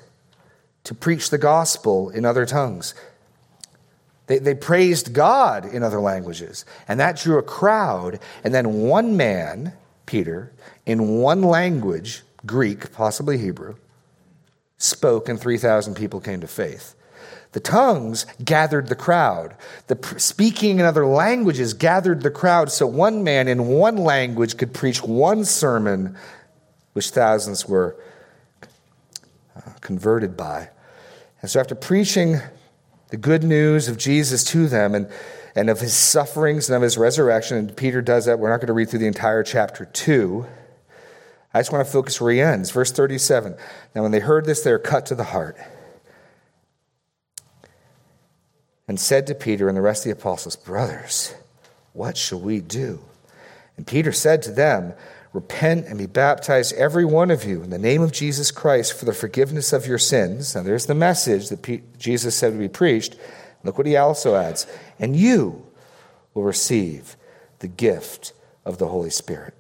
[0.84, 2.94] to preach the gospel in other tongues.
[4.28, 8.20] They, they praised God in other languages, and that drew a crowd.
[8.44, 9.74] And then one man,
[10.06, 10.54] Peter,
[10.86, 13.76] in one language, Greek, possibly Hebrew,
[14.78, 16.94] spoke, and 3,000 people came to faith.
[17.54, 19.56] The tongues gathered the crowd.
[19.88, 24.74] The speaking in other languages gathered the crowd so one man in one language could
[24.74, 26.18] preach one sermon,
[26.94, 27.96] which thousands were
[29.56, 30.70] uh, converted by.
[31.42, 32.42] And so, after preaching
[33.10, 35.10] the good news of Jesus to them and,
[35.56, 38.68] and of his sufferings and of his resurrection, and Peter does that, we're not going
[38.68, 40.46] to read through the entire chapter 2.
[41.54, 42.72] I just want to focus where he ends.
[42.72, 43.56] Verse 37.
[43.96, 45.58] Now, when they heard this, they were cut to the heart
[48.88, 51.34] and said to Peter and the rest of the apostles, Brothers,
[51.94, 53.00] what shall we do?
[53.76, 54.94] And Peter said to them,
[55.34, 59.06] Repent and be baptized, every one of you, in the name of Jesus Christ for
[59.06, 60.56] the forgiveness of your sins.
[60.56, 63.18] Now, there's the message that Jesus said to be preached.
[63.64, 64.66] Look what he also adds.
[65.00, 65.66] And you
[66.34, 67.16] will receive
[67.60, 68.34] the gift
[68.66, 69.54] of the Holy Spirit.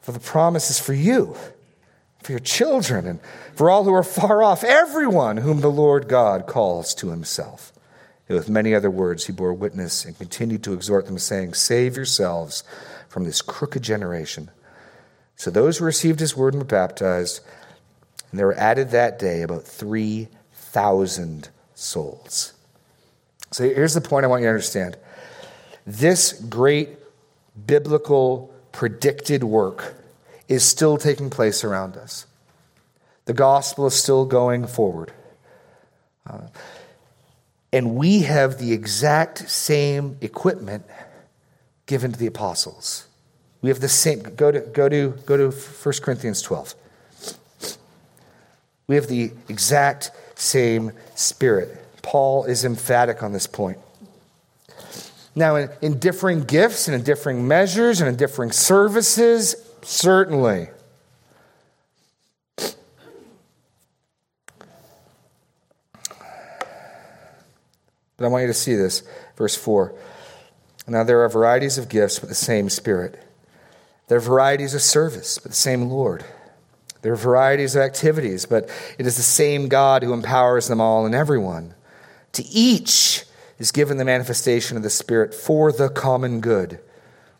[0.00, 1.36] For the promise is for you
[2.22, 3.20] for your children, and
[3.54, 7.72] for all who are far off, everyone whom the Lord God calls to himself.
[8.28, 11.96] And with many other words, he bore witness and continued to exhort them, saying, Save
[11.96, 12.62] yourselves
[13.08, 14.50] from this crooked generation.
[15.40, 17.40] So those who received his word and were baptized,
[18.30, 22.52] and there were added that day about 3,000 souls.
[23.50, 24.98] So here's the point I want you to understand.
[25.86, 26.90] This great
[27.66, 29.94] biblical predicted work
[30.46, 32.26] is still taking place around us.
[33.24, 35.10] The gospel is still going forward.
[36.26, 36.48] Uh,
[37.72, 40.84] and we have the exact same equipment
[41.86, 43.06] given to the apostles.
[43.62, 44.22] We have the same.
[44.22, 46.74] Go to, go to, go to 1 Corinthians 12.
[48.86, 51.76] We have the exact same spirit.
[52.02, 53.78] Paul is emphatic on this point.
[55.34, 60.68] Now, in, in differing gifts and in differing measures and in differing services, certainly.
[68.16, 69.02] But I want you to see this.
[69.36, 69.94] Verse 4.
[70.88, 73.18] Now there are varieties of gifts, but the same Spirit.
[74.10, 76.24] There are varieties of service, but the same Lord.
[77.02, 81.06] There are varieties of activities, but it is the same God who empowers them all
[81.06, 81.76] and everyone.
[82.32, 83.22] To each
[83.60, 86.80] is given the manifestation of the Spirit for the common good.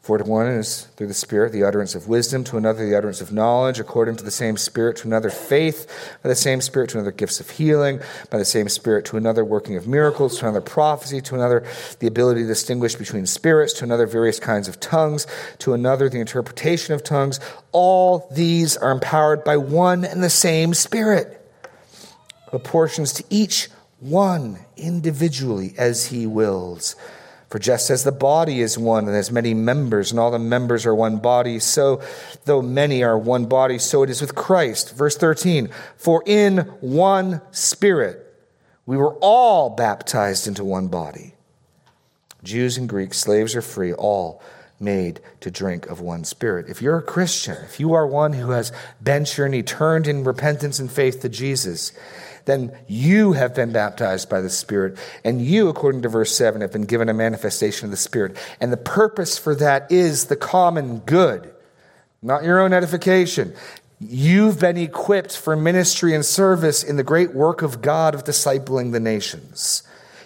[0.01, 3.21] For to one is through the Spirit the utterance of wisdom, to another the utterance
[3.21, 6.99] of knowledge, according to the same Spirit, to another faith, by the same Spirit, to
[6.99, 10.63] another gifts of healing, by the same Spirit, to another working of miracles, to another
[10.63, 11.67] prophecy, to another
[11.99, 15.27] the ability to distinguish between spirits, to another various kinds of tongues,
[15.59, 17.39] to another the interpretation of tongues.
[17.73, 21.37] All these are empowered by one and the same Spirit,
[22.49, 26.97] proportions to each one individually as he wills.
[27.51, 30.87] For just as the body is one and has many members, and all the members
[30.87, 32.01] are one body, so
[32.45, 34.95] though many are one body, so it is with Christ.
[34.95, 38.25] Verse 13 For in one spirit
[38.87, 41.35] we were all baptized into one body.
[42.45, 44.41] Jews and Greeks, slaves or free, all
[44.79, 46.69] made to drink of one spirit.
[46.69, 50.25] If you're a Christian, if you are one who has bent your knee, turned in
[50.25, 51.93] repentance and faith to Jesus,
[52.51, 54.99] then you have been baptized by the Spirit.
[55.25, 58.37] And you, according to verse 7, have been given a manifestation of the Spirit.
[58.61, 61.53] And the purpose for that is the common good,
[62.21, 63.55] not your own edification.
[64.01, 68.93] You've been equipped for ministry and service in the great work of God of discipling
[68.93, 69.83] the nations.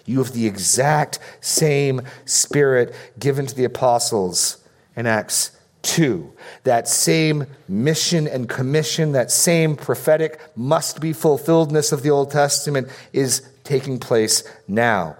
[0.06, 4.58] You have the exact same Spirit given to the apostles
[4.96, 5.53] in Acts
[5.84, 6.32] 2.
[6.64, 12.88] That same mission and commission, that same prophetic must be fulfilledness of the Old Testament
[13.12, 15.16] is taking place now.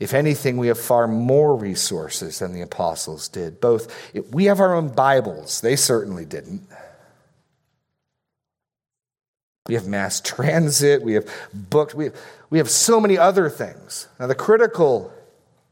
[0.00, 3.60] If anything, we have far more resources than the apostles did.
[3.60, 6.62] Both, we have our own Bibles, they certainly didn't.
[9.66, 12.16] We have mass transit, we have booked, we have,
[12.50, 14.08] we have so many other things.
[14.20, 15.10] Now, the critical,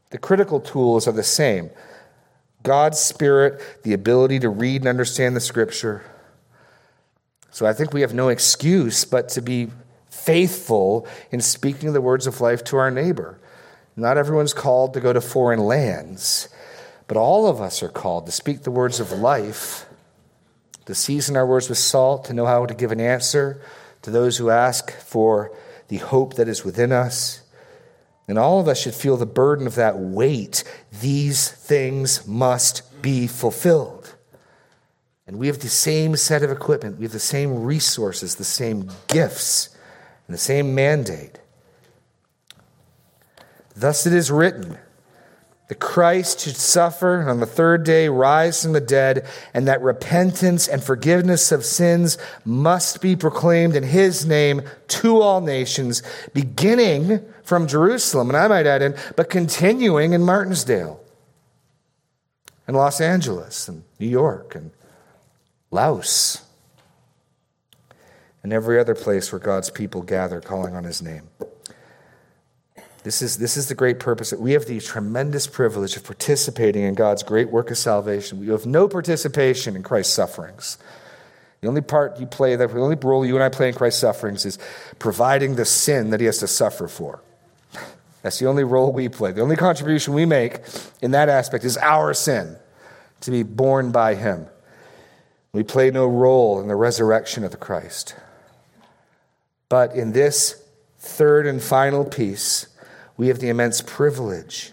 [0.09, 1.69] the critical tools are the same.
[2.63, 6.03] God's Spirit, the ability to read and understand the Scripture.
[7.51, 9.69] So I think we have no excuse but to be
[10.09, 13.39] faithful in speaking the words of life to our neighbor.
[13.95, 16.49] Not everyone's called to go to foreign lands,
[17.07, 19.85] but all of us are called to speak the words of life,
[20.85, 23.61] to season our words with salt, to know how to give an answer
[24.01, 25.55] to those who ask for
[25.89, 27.42] the hope that is within us.
[28.27, 30.63] And all of us should feel the burden of that weight.
[31.01, 34.15] These things must be fulfilled.
[35.27, 38.89] And we have the same set of equipment, we have the same resources, the same
[39.07, 39.69] gifts,
[40.27, 41.39] and the same mandate.
[43.75, 44.77] Thus it is written
[45.75, 50.67] Christ should suffer and on the third day rise from the dead, and that repentance
[50.67, 56.03] and forgiveness of sins must be proclaimed in his name to all nations,
[56.33, 61.01] beginning from Jerusalem, and I might add in, but continuing in Martinsdale,
[62.67, 64.71] and Los Angeles, and New York, and
[65.71, 66.45] Laos,
[68.41, 71.29] and every other place where God's people gather calling on his name.
[73.03, 74.29] This is, this is the great purpose.
[74.29, 78.39] that We have the tremendous privilege of participating in God's great work of salvation.
[78.39, 80.77] We have no participation in Christ's sufferings.
[81.59, 84.45] The only part you play, the only role you and I play in Christ's sufferings
[84.45, 84.57] is
[84.99, 87.21] providing the sin that he has to suffer for.
[88.21, 89.33] That's the only role we play.
[89.33, 90.61] The only contribution we make
[91.01, 92.57] in that aspect is our sin
[93.21, 94.47] to be borne by him.
[95.51, 98.15] We play no role in the resurrection of the Christ.
[99.69, 100.61] But in this
[100.99, 102.67] third and final piece,
[103.17, 104.71] we have the immense privilege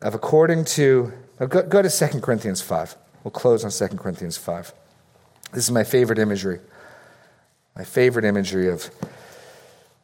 [0.00, 2.96] of, according to, go, go to 2 Corinthians 5.
[3.24, 4.72] We'll close on 2 Corinthians 5.
[5.52, 6.60] This is my favorite imagery.
[7.76, 8.90] My favorite imagery of,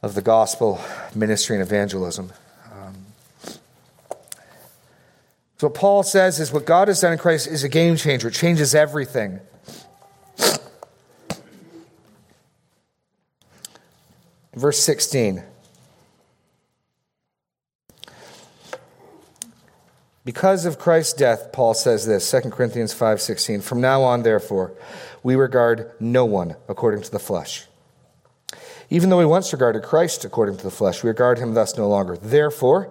[0.02, 0.80] of the gospel
[1.14, 2.32] ministry and evangelism.
[2.72, 2.94] Um,
[5.58, 8.28] so what Paul says is what God has done in Christ is a game changer.
[8.28, 9.40] It changes everything.
[14.54, 15.42] Verse 16.
[20.28, 24.74] Because of Christ's death, Paul says this, 2 Corinthians 5:16, from now on therefore
[25.22, 27.66] we regard no one according to the flesh.
[28.90, 31.88] Even though we once regarded Christ according to the flesh, we regard him thus no
[31.88, 32.18] longer.
[32.18, 32.90] Therefore,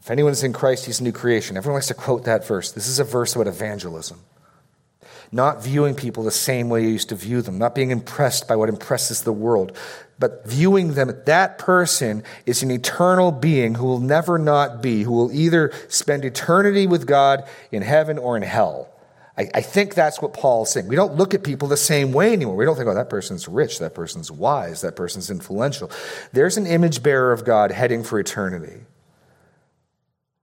[0.00, 1.58] if anyone is in Christ, he's a new creation.
[1.58, 2.72] Everyone likes to quote that verse.
[2.72, 4.20] This is a verse about evangelism.
[5.30, 8.56] Not viewing people the same way you used to view them, not being impressed by
[8.56, 9.76] what impresses the world,
[10.18, 15.12] but viewing them, that person is an eternal being who will never not be, who
[15.12, 18.88] will either spend eternity with God in heaven or in hell.
[19.36, 20.88] I, I, think that's what Paul's saying.
[20.88, 22.56] We don't look at people the same way anymore.
[22.56, 25.92] We don't think, oh, that person's rich, that person's wise, that person's influential.
[26.32, 28.80] There's an image bearer of God heading for eternity.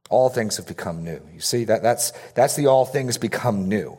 [0.09, 1.19] All things have become new.
[1.33, 3.97] You see, that, that's, that's the all things become new.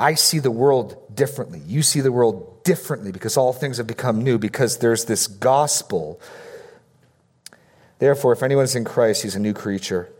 [0.00, 1.60] I see the world differently.
[1.66, 6.18] You see the world differently because all things have become new, because there's this gospel.
[7.98, 10.10] Therefore, if anyone is in Christ, he's a new creature.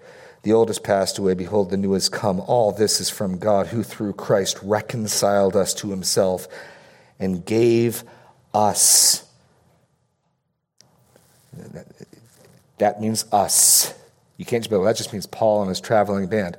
[0.42, 1.32] The old has passed away.
[1.32, 2.40] Behold, the new has come.
[2.40, 6.46] All this is from God, who through Christ reconciled us to himself
[7.18, 8.04] and gave
[8.52, 9.24] us.
[12.76, 13.94] That means us.
[14.36, 16.58] You can't just be, well, that just means Paul and his traveling band.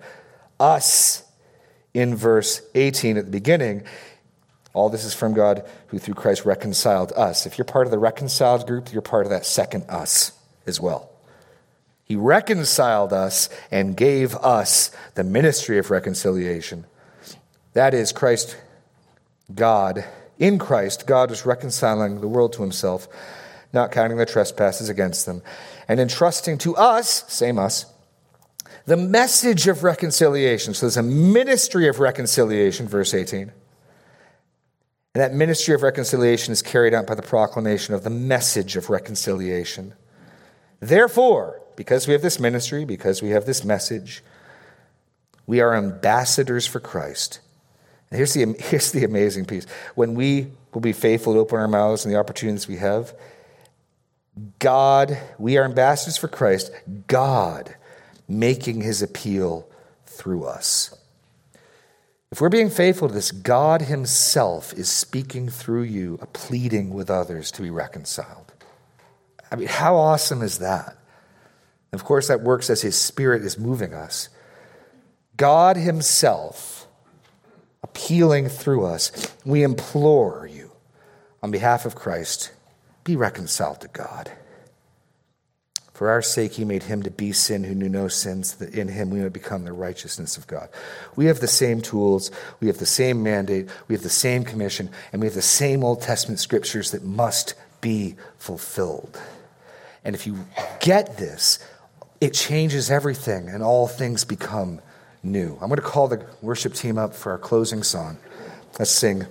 [0.59, 1.24] Us
[1.94, 3.84] in verse 18 at the beginning,
[4.74, 7.46] all this is from God who through Christ reconciled us.
[7.46, 10.32] If you're part of the reconciled group, you're part of that second us
[10.66, 11.10] as well.
[12.06, 16.86] He reconciled us and gave us the ministry of reconciliation.
[17.74, 18.58] That is, Christ,
[19.54, 20.06] God,
[20.38, 23.08] in Christ, God is reconciling the world to himself,
[23.74, 25.42] not counting their trespasses against them,
[25.88, 27.86] and entrusting to us, same us,
[28.86, 30.74] the message of reconciliation.
[30.74, 33.51] So there's a ministry of reconciliation, verse 18.
[35.13, 38.89] And that ministry of reconciliation is carried out by the proclamation of the message of
[38.89, 39.93] reconciliation.
[40.80, 44.24] Therefore, because we have this ministry, because we have this message,
[45.45, 47.39] we are ambassadors for Christ.
[48.09, 49.65] And here's the, here's the amazing piece.
[49.95, 53.13] When we will be faithful to open our mouths and the opportunities we have,
[54.59, 56.72] God, we are ambassadors for Christ.
[57.07, 57.76] God
[58.39, 59.67] making his appeal
[60.05, 60.95] through us.
[62.32, 67.51] If we're being faithful to this, God himself is speaking through you, pleading with others
[67.51, 68.53] to be reconciled.
[69.51, 70.95] I mean, how awesome is that?
[71.91, 74.29] Of course, that works as his spirit is moving us.
[75.36, 76.88] God himself
[77.84, 79.11] appealing through us,
[79.43, 80.71] we implore you
[81.43, 82.51] on behalf of Christ,
[83.03, 84.32] be reconciled to God.
[86.02, 88.88] For our sake, he made him to be sin who knew no sins, that in
[88.88, 90.68] him we might become the righteousness of God.
[91.16, 94.89] We have the same tools, we have the same mandate, we have the same commission,
[95.14, 99.22] and we have the same Old Testament scriptures that must be fulfilled.
[100.04, 100.39] And if you
[100.80, 101.60] get this,
[102.20, 104.82] it changes everything, and all things become
[105.22, 105.54] new.
[105.62, 108.18] I'm going to call the worship team up for our closing song.
[108.80, 109.28] Let's sing,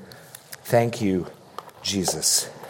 [0.63, 1.27] Thank You,
[1.83, 2.49] Jesus.